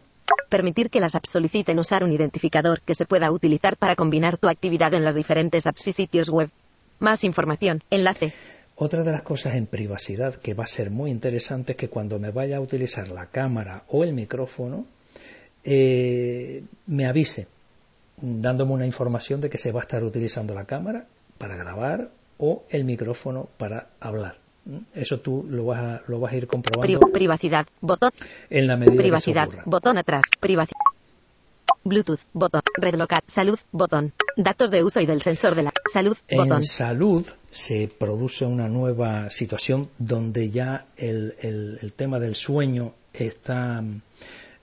Permitir 0.48 0.90
que 0.90 1.00
las 1.00 1.14
apps 1.14 1.31
soliciten 1.31 1.78
usar 1.78 2.05
un 2.05 2.12
identificador 2.12 2.83
que 2.83 2.94
se 2.94 3.07
pueda 3.07 3.31
utilizar 3.31 3.76
para 3.76 3.96
combinar 3.96 4.37
tu 4.37 4.48
actividad 4.48 4.94
en 4.94 5.05
las 5.05 5.14
diferentes 5.14 5.66
apps 5.66 5.88
y 5.88 5.92
sitios 5.92 6.28
web. 6.28 6.50
Más 6.98 7.24
información. 7.24 7.83
Enlace. 7.90 8.33
Otra 8.85 9.05
de 9.05 9.12
las 9.12 9.23
cosas 9.23 9.55
en 9.55 9.66
privacidad 9.66 10.35
que 10.35 10.55
va 10.55 10.64
a 10.64 10.66
ser 10.66 10.90
muy 10.90 11.12
interesante 11.12 11.73
es 11.73 11.79
que 11.79 11.88
cuando 11.88 12.18
me 12.18 12.33
vaya 12.33 12.57
a 12.57 12.61
utilizar 12.61 13.07
la 13.11 13.27
cámara 13.27 13.85
o 13.87 14.03
el 14.03 14.12
micrófono, 14.12 14.87
eh, 15.62 16.64
me 16.87 17.07
avise 17.07 17.47
dándome 18.16 18.73
una 18.73 18.85
información 18.85 19.40
de 19.40 19.51
que 19.51 19.57
se 19.57 19.71
va 19.71 19.79
a 19.79 19.83
estar 19.83 20.03
utilizando 20.03 20.53
la 20.53 20.64
cámara 20.64 21.07
para 21.38 21.55
grabar 21.55 22.11
o 22.38 22.64
el 22.71 22.83
micrófono 22.83 23.51
para 23.57 23.90
hablar. 24.01 24.38
Eso 24.95 25.21
tú 25.21 25.47
lo 25.49 25.66
vas 25.66 25.79
a, 25.79 26.03
lo 26.09 26.18
vas 26.18 26.33
a 26.33 26.37
ir 26.38 26.49
comprobando. 26.49 26.99
privacidad, 27.12 27.66
botón. 27.81 28.11
En 28.51 28.66
la 28.66 28.77
medida 28.77 28.97
privacidad, 28.97 29.49
botón 29.64 29.97
atrás, 29.97 30.25
privacidad. 30.40 30.91
Bluetooth, 31.85 32.21
botón. 32.33 32.62
Red 32.77 32.95
local, 32.95 33.21
salud, 33.27 33.59
botón. 33.71 34.12
Datos 34.37 34.71
de 34.71 34.83
uso 34.83 35.01
y 35.01 35.07
del 35.07 35.23
sensor 35.23 35.55
de 35.55 35.64
la 35.64 35.73
salud, 35.92 36.16
botón. 36.31 36.59
En 36.59 36.64
salud 36.64 37.27
se 37.51 37.88
produce 37.88 38.45
una 38.45 38.68
nueva 38.68 39.29
situación 39.31 39.90
donde 39.99 40.51
ya 40.51 40.87
el, 40.97 41.35
el, 41.40 41.92
tema 41.92 42.18
del 42.18 42.35
sueño 42.35 42.95
está 43.12 43.85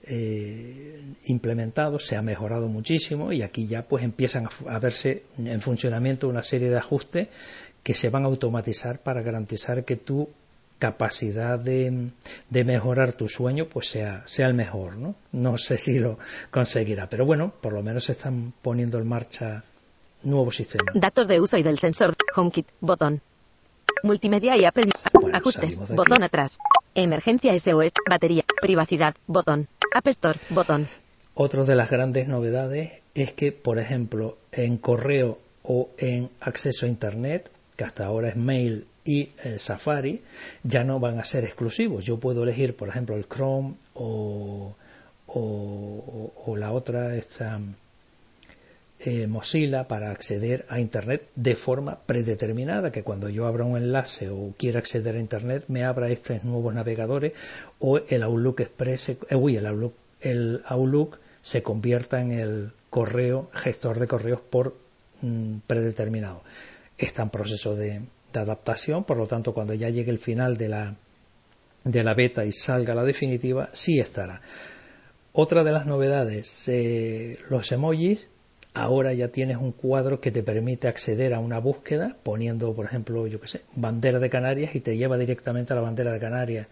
eh, 0.02 1.02
implementado, 1.26 1.98
se 1.98 2.16
ha 2.16 2.22
mejorado 2.22 2.68
muchísimo 2.68 3.32
y 3.32 3.42
aquí 3.42 3.66
ya 3.66 3.82
pues 3.82 4.02
empiezan 4.02 4.46
a, 4.46 4.74
a 4.74 4.78
verse 4.78 5.24
en 5.38 5.60
funcionamiento 5.60 6.28
una 6.28 6.42
serie 6.42 6.68
de 6.68 6.78
ajustes 6.78 7.28
que 7.82 7.94
se 7.94 8.10
van 8.10 8.24
a 8.24 8.26
automatizar 8.26 9.02
para 9.02 9.22
garantizar 9.22 9.84
que 9.84 9.96
tú 9.96 10.28
capacidad 10.80 11.58
de, 11.58 12.10
mejorar 12.50 13.12
tu 13.12 13.28
sueño 13.28 13.66
pues 13.66 13.90
sea, 13.90 14.22
sea 14.26 14.46
el 14.46 14.54
mejor, 14.54 14.96
¿no? 14.96 15.14
No 15.30 15.56
sé 15.58 15.78
si 15.78 16.00
lo 16.00 16.18
conseguirá, 16.50 17.08
pero 17.08 17.24
bueno, 17.24 17.52
por 17.60 17.72
lo 17.72 17.82
menos 17.82 18.04
se 18.04 18.12
están 18.12 18.52
poniendo 18.62 18.98
en 18.98 19.06
marcha 19.06 19.62
nuevos 20.24 20.56
sistemas. 20.56 20.94
Datos 20.94 21.28
de 21.28 21.40
uso 21.40 21.56
y 21.58 21.62
del 21.62 21.78
sensor 21.78 22.16
HomeKit, 22.34 22.66
botón. 22.80 23.20
Multimedia 24.02 24.56
y 24.56 24.64
Apple. 24.64 24.90
ajustes, 25.32 25.78
botón 25.94 26.22
atrás. 26.22 26.58
Emergencia 26.94 27.56
SOS, 27.56 27.92
batería, 28.08 28.44
privacidad, 28.60 29.14
botón. 29.26 29.68
App 29.94 30.08
Store, 30.08 30.40
botón. 30.48 30.88
Otra 31.34 31.64
de 31.64 31.74
las 31.74 31.90
grandes 31.90 32.26
novedades 32.26 32.92
es 33.14 33.32
que, 33.32 33.52
por 33.52 33.78
ejemplo, 33.78 34.38
en 34.50 34.78
correo 34.78 35.38
o 35.62 35.90
en 35.98 36.30
acceso 36.40 36.86
a 36.86 36.88
Internet, 36.88 37.50
que 37.76 37.84
hasta 37.84 38.06
ahora 38.06 38.30
es 38.30 38.36
mail 38.36 38.86
y 39.04 39.30
el 39.44 39.58
Safari 39.58 40.22
ya 40.62 40.84
no 40.84 41.00
van 41.00 41.18
a 41.18 41.24
ser 41.24 41.44
exclusivos. 41.44 42.04
Yo 42.04 42.18
puedo 42.18 42.42
elegir, 42.42 42.76
por 42.76 42.88
ejemplo, 42.88 43.16
el 43.16 43.26
Chrome 43.26 43.74
o, 43.94 44.76
o, 45.26 46.56
la 46.56 46.72
otra, 46.72 47.16
esta, 47.16 47.60
eh, 49.02 49.26
Mozilla 49.26 49.88
para 49.88 50.10
acceder 50.10 50.66
a 50.68 50.78
Internet 50.78 51.30
de 51.34 51.56
forma 51.56 52.00
predeterminada, 52.00 52.92
que 52.92 53.02
cuando 53.02 53.28
yo 53.30 53.46
abra 53.46 53.64
un 53.64 53.78
enlace 53.78 54.28
o 54.28 54.52
quiera 54.58 54.80
acceder 54.80 55.16
a 55.16 55.20
Internet 55.20 55.64
me 55.68 55.84
abra 55.84 56.10
estos 56.10 56.44
nuevos 56.44 56.74
navegadores 56.74 57.32
o 57.78 57.98
el 57.98 58.22
Outlook 58.22 58.60
Express, 58.60 59.08
eh, 59.08 59.18
el 59.30 59.66
Outlook, 59.66 59.94
el 60.20 60.62
Outlook 60.66 61.18
se 61.40 61.62
convierta 61.62 62.20
en 62.20 62.32
el 62.32 62.72
correo, 62.90 63.48
gestor 63.54 63.98
de 63.98 64.06
correos 64.06 64.40
por 64.42 64.76
mm, 65.22 65.60
predeterminado. 65.66 66.42
Está 66.98 67.22
en 67.22 67.30
proceso 67.30 67.74
de, 67.74 68.02
adaptación, 68.38 69.04
por 69.04 69.16
lo 69.16 69.26
tanto, 69.26 69.52
cuando 69.52 69.74
ya 69.74 69.88
llegue 69.88 70.10
el 70.10 70.18
final 70.18 70.56
de 70.56 70.68
la, 70.68 70.94
de 71.84 72.02
la 72.02 72.14
beta 72.14 72.44
y 72.44 72.52
salga 72.52 72.94
la 72.94 73.04
definitiva, 73.04 73.68
sí 73.72 73.98
estará. 73.98 74.40
Otra 75.32 75.64
de 75.64 75.72
las 75.72 75.86
novedades, 75.86 76.68
eh, 76.68 77.38
los 77.48 77.70
emojis 77.72 78.26
ahora 78.74 79.12
ya 79.12 79.28
tienes 79.28 79.56
un 79.56 79.72
cuadro 79.72 80.20
que 80.20 80.30
te 80.30 80.42
permite 80.42 80.88
acceder 80.88 81.34
a 81.34 81.40
una 81.40 81.58
búsqueda 81.58 82.16
poniendo, 82.22 82.72
por 82.74 82.86
ejemplo, 82.86 83.26
yo 83.26 83.40
qué 83.40 83.48
sé, 83.48 83.60
bandera 83.74 84.18
de 84.18 84.30
Canarias 84.30 84.74
y 84.74 84.80
te 84.80 84.96
lleva 84.96 85.18
directamente 85.18 85.72
a 85.72 85.76
la 85.76 85.82
bandera 85.82 86.12
de 86.12 86.20
Canarias 86.20 86.66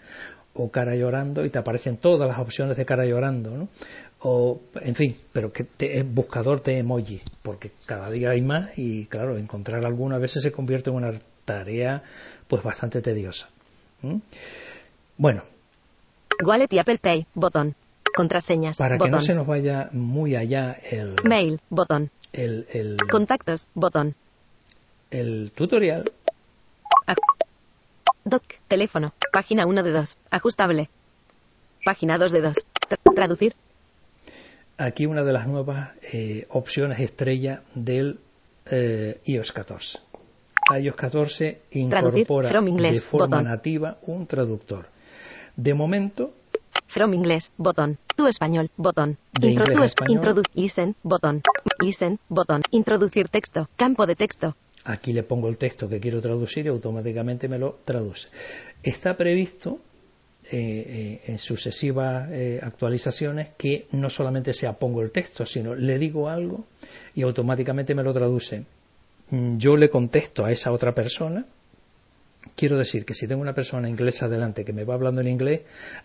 o 0.54 0.70
cara 0.70 0.96
llorando 0.96 1.44
y 1.44 1.50
te 1.50 1.58
aparecen 1.58 1.98
todas 1.98 2.28
las 2.28 2.38
opciones 2.38 2.76
de 2.76 2.84
cara 2.84 3.04
llorando, 3.04 3.56
¿no? 3.56 3.68
O, 4.20 4.60
en 4.80 4.94
fin, 4.94 5.16
pero 5.32 5.52
que 5.52 5.64
te, 5.64 6.02
buscador 6.02 6.62
de 6.62 6.78
emoji, 6.78 7.20
porque 7.42 7.70
cada 7.86 8.10
día 8.10 8.30
hay 8.30 8.42
más 8.42 8.76
y, 8.76 9.06
claro, 9.06 9.38
encontrar 9.38 9.86
alguna 9.86 10.16
a 10.16 10.18
veces 10.18 10.42
se 10.42 10.50
convierte 10.50 10.90
en 10.90 10.96
una 10.96 11.12
tarea 11.48 12.02
pues 12.46 12.62
bastante 12.62 13.00
tediosa. 13.00 13.48
Bueno. 15.16 15.42
Wallet 16.44 16.72
y 16.72 16.78
Apple 16.78 16.98
Pay, 16.98 17.26
botón. 17.34 17.74
Contraseñas. 18.14 18.78
Para 18.78 18.98
que 18.98 19.08
no 19.08 19.20
se 19.20 19.34
nos 19.34 19.46
vaya 19.46 19.88
muy 19.92 20.36
allá 20.36 20.78
el. 20.90 21.16
Mail, 21.24 21.60
botón. 21.70 22.10
El, 22.32 22.66
el 22.72 22.96
Contactos, 23.10 23.68
botón. 23.74 24.14
El 25.10 25.50
tutorial. 25.54 26.12
doc, 28.24 28.42
teléfono, 28.68 29.12
página 29.32 29.66
1 29.66 29.82
de 29.82 29.90
2, 29.92 30.18
ajustable. 30.30 30.90
Página 31.84 32.18
2 32.18 32.32
de 32.32 32.40
2, 32.42 32.56
traducir. 33.14 33.54
Aquí 34.76 35.06
una 35.06 35.22
de 35.24 35.32
las 35.32 35.46
nuevas 35.46 35.90
eh, 36.12 36.46
opciones 36.50 37.00
estrella 37.00 37.62
del 37.74 38.20
eh, 38.70 39.20
iOS 39.24 39.52
14. 39.52 39.98
iOS 40.76 40.94
14 40.94 41.62
incorpora 41.72 42.50
de 42.60 43.00
forma 43.00 43.42
nativa 43.42 43.98
un 44.06 44.26
traductor. 44.26 44.86
De 45.56 45.74
momento 45.74 46.32
From 46.86 47.12
inglés, 47.12 47.52
botón. 47.58 47.98
Tu 48.16 48.26
español, 48.26 48.70
botón. 48.76 49.18
listen, 50.54 50.96
botón. 51.02 51.42
Listen, 51.80 52.18
botón. 52.28 52.62
Introducir 52.70 53.28
texto, 53.28 53.68
campo 53.76 54.06
de 54.06 54.16
texto. 54.16 54.56
Aquí 54.84 55.12
le 55.12 55.22
pongo 55.22 55.48
el 55.48 55.58
texto 55.58 55.88
que 55.88 56.00
quiero 56.00 56.22
traducir 56.22 56.64
y 56.64 56.68
automáticamente 56.68 57.46
me 57.46 57.58
lo 57.58 57.72
traduce. 57.84 58.28
Está 58.82 59.16
previsto 59.16 59.80
eh, 60.50 60.56
eh, 60.56 61.20
en 61.26 61.38
sucesivas 61.38 62.30
eh, 62.30 62.58
actualizaciones 62.62 63.48
que 63.58 63.86
no 63.92 64.08
solamente 64.08 64.54
sea 64.54 64.72
pongo 64.78 65.02
el 65.02 65.10
texto, 65.10 65.44
sino 65.44 65.74
le 65.74 65.98
digo 65.98 66.30
algo 66.30 66.64
y 67.14 67.22
automáticamente 67.22 67.94
me 67.94 68.02
lo 68.02 68.14
traduce. 68.14 68.64
Mm, 69.30 69.58
yo 69.58 69.76
le 69.76 69.90
contesto 69.90 70.44
a 70.44 70.50
esa 70.50 70.72
otra 70.72 70.94
persona 70.94 71.44
Quiero 72.58 72.76
decir 72.76 73.04
que 73.04 73.14
si 73.14 73.26
tengo 73.28 73.42
una 73.42 73.54
persona 73.54 73.88
inglesa 73.88 74.28
delante 74.28 74.64
que 74.64 74.72
me 74.72 74.84
va 74.84 74.94
hablando 74.94 75.20
en 75.20 75.28
inglés, 75.28 75.60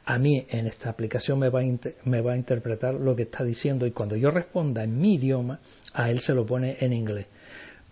a 0.05 0.17
mí 0.17 0.45
en 0.49 0.67
esta 0.67 0.89
aplicación 0.89 1.39
me 1.39 1.49
va 1.49 1.61
a, 1.61 2.35
interpretar 2.35 2.93
lo 2.93 3.15
que 3.15 3.23
está 3.23 3.43
diciendo 3.43 3.87
y 3.87 3.91
cuando 3.91 4.15
yo 4.15 4.29
responda 4.29 4.83
en 4.83 4.99
mi 4.99 5.15
idioma, 5.15 5.59
a 5.93 6.11
él 6.11 6.19
se 6.19 6.33
lo 6.33 6.45
pone 6.45 6.77
en 6.79 6.93
inglés. 6.93 7.25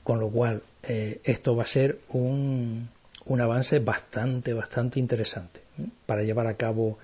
Con 0.03 0.19
lo 0.19 0.29
cual, 0.29 0.61
eh, 0.83 1.21
esto 1.23 1.55
va 1.55 1.63
a 1.63 1.67
ser 1.67 1.99
un, 2.09 2.89
avance 3.39 3.79
bastante, 3.79 4.53
bastante 4.53 4.99
interesante 4.99 5.61
para 6.05 6.23
llevar 6.23 6.47
a 6.47 6.55
cabo 6.55 6.97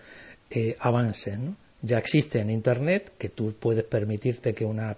eh, 0.49 0.75
avances. 0.79 1.39
Ya 1.81 1.97
existe 1.97 2.39
en 2.39 2.51
Internet 2.51 3.13
que 3.17 3.29
tú 3.29 3.55
puedes 3.59 3.83
permitirte 3.83 4.53
que 4.53 4.65
una 4.65 4.97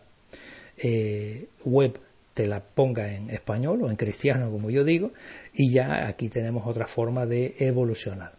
eh, 0.77 1.47
web 1.63 1.99
te 2.33 2.47
la 2.47 2.61
ponga 2.61 3.13
en 3.13 3.29
español 3.29 3.83
o 3.83 3.89
en 3.89 3.95
cristiano, 3.95 4.51
como 4.51 4.69
yo 4.69 4.83
digo, 4.83 5.11
y 5.53 5.71
ya 5.71 6.07
aquí 6.07 6.29
tenemos 6.29 6.65
otra 6.65 6.87
forma 6.87 7.25
de 7.25 7.55
evolucionar. 7.59 8.33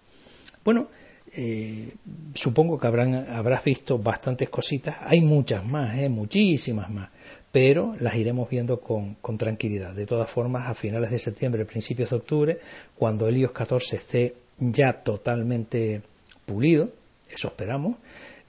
Bueno, 0.64 0.88
eh, 1.32 1.92
supongo 2.34 2.78
que 2.78 2.86
habrán, 2.86 3.26
habrás 3.28 3.62
visto 3.62 3.98
bastantes 3.98 4.48
cositas, 4.48 4.96
hay 5.00 5.20
muchas 5.20 5.64
más, 5.64 5.96
eh, 5.98 6.08
muchísimas 6.08 6.90
más, 6.90 7.10
pero 7.52 7.94
las 8.00 8.16
iremos 8.16 8.48
viendo 8.48 8.80
con, 8.80 9.14
con, 9.14 9.38
tranquilidad. 9.38 9.94
De 9.94 10.06
todas 10.06 10.28
formas, 10.28 10.68
a 10.68 10.74
finales 10.74 11.10
de 11.10 11.18
septiembre, 11.18 11.64
principios 11.64 12.10
de 12.10 12.16
octubre, 12.16 12.58
cuando 12.96 13.28
el 13.28 13.36
iOS 13.36 13.52
14 13.52 13.96
esté 13.96 14.34
ya 14.58 14.92
totalmente 14.92 16.02
pulido, 16.46 16.90
eso 17.30 17.48
esperamos, 17.48 17.96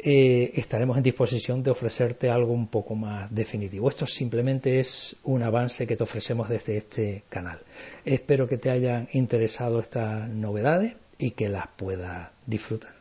eh, 0.03 0.51
estaremos 0.55 0.97
en 0.97 1.03
disposición 1.03 1.61
de 1.61 1.69
ofrecerte 1.69 2.29
algo 2.29 2.53
un 2.53 2.67
poco 2.67 2.95
más 2.95 3.33
definitivo. 3.33 3.87
Esto 3.87 4.07
simplemente 4.07 4.79
es 4.79 5.15
un 5.23 5.43
avance 5.43 5.85
que 5.85 5.95
te 5.95 6.03
ofrecemos 6.03 6.49
desde 6.49 6.77
este 6.77 7.23
canal. 7.29 7.59
Espero 8.03 8.47
que 8.47 8.57
te 8.57 8.71
hayan 8.71 9.07
interesado 9.13 9.79
estas 9.79 10.27
novedades 10.27 10.95
y 11.19 11.31
que 11.31 11.49
las 11.49 11.67
puedas 11.75 12.29
disfrutar. 12.47 12.95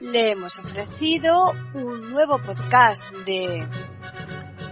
Le 0.00 0.30
hemos 0.30 0.56
ofrecido 0.60 1.52
un 1.74 2.10
nuevo 2.12 2.38
podcast 2.38 3.12
de 3.26 3.66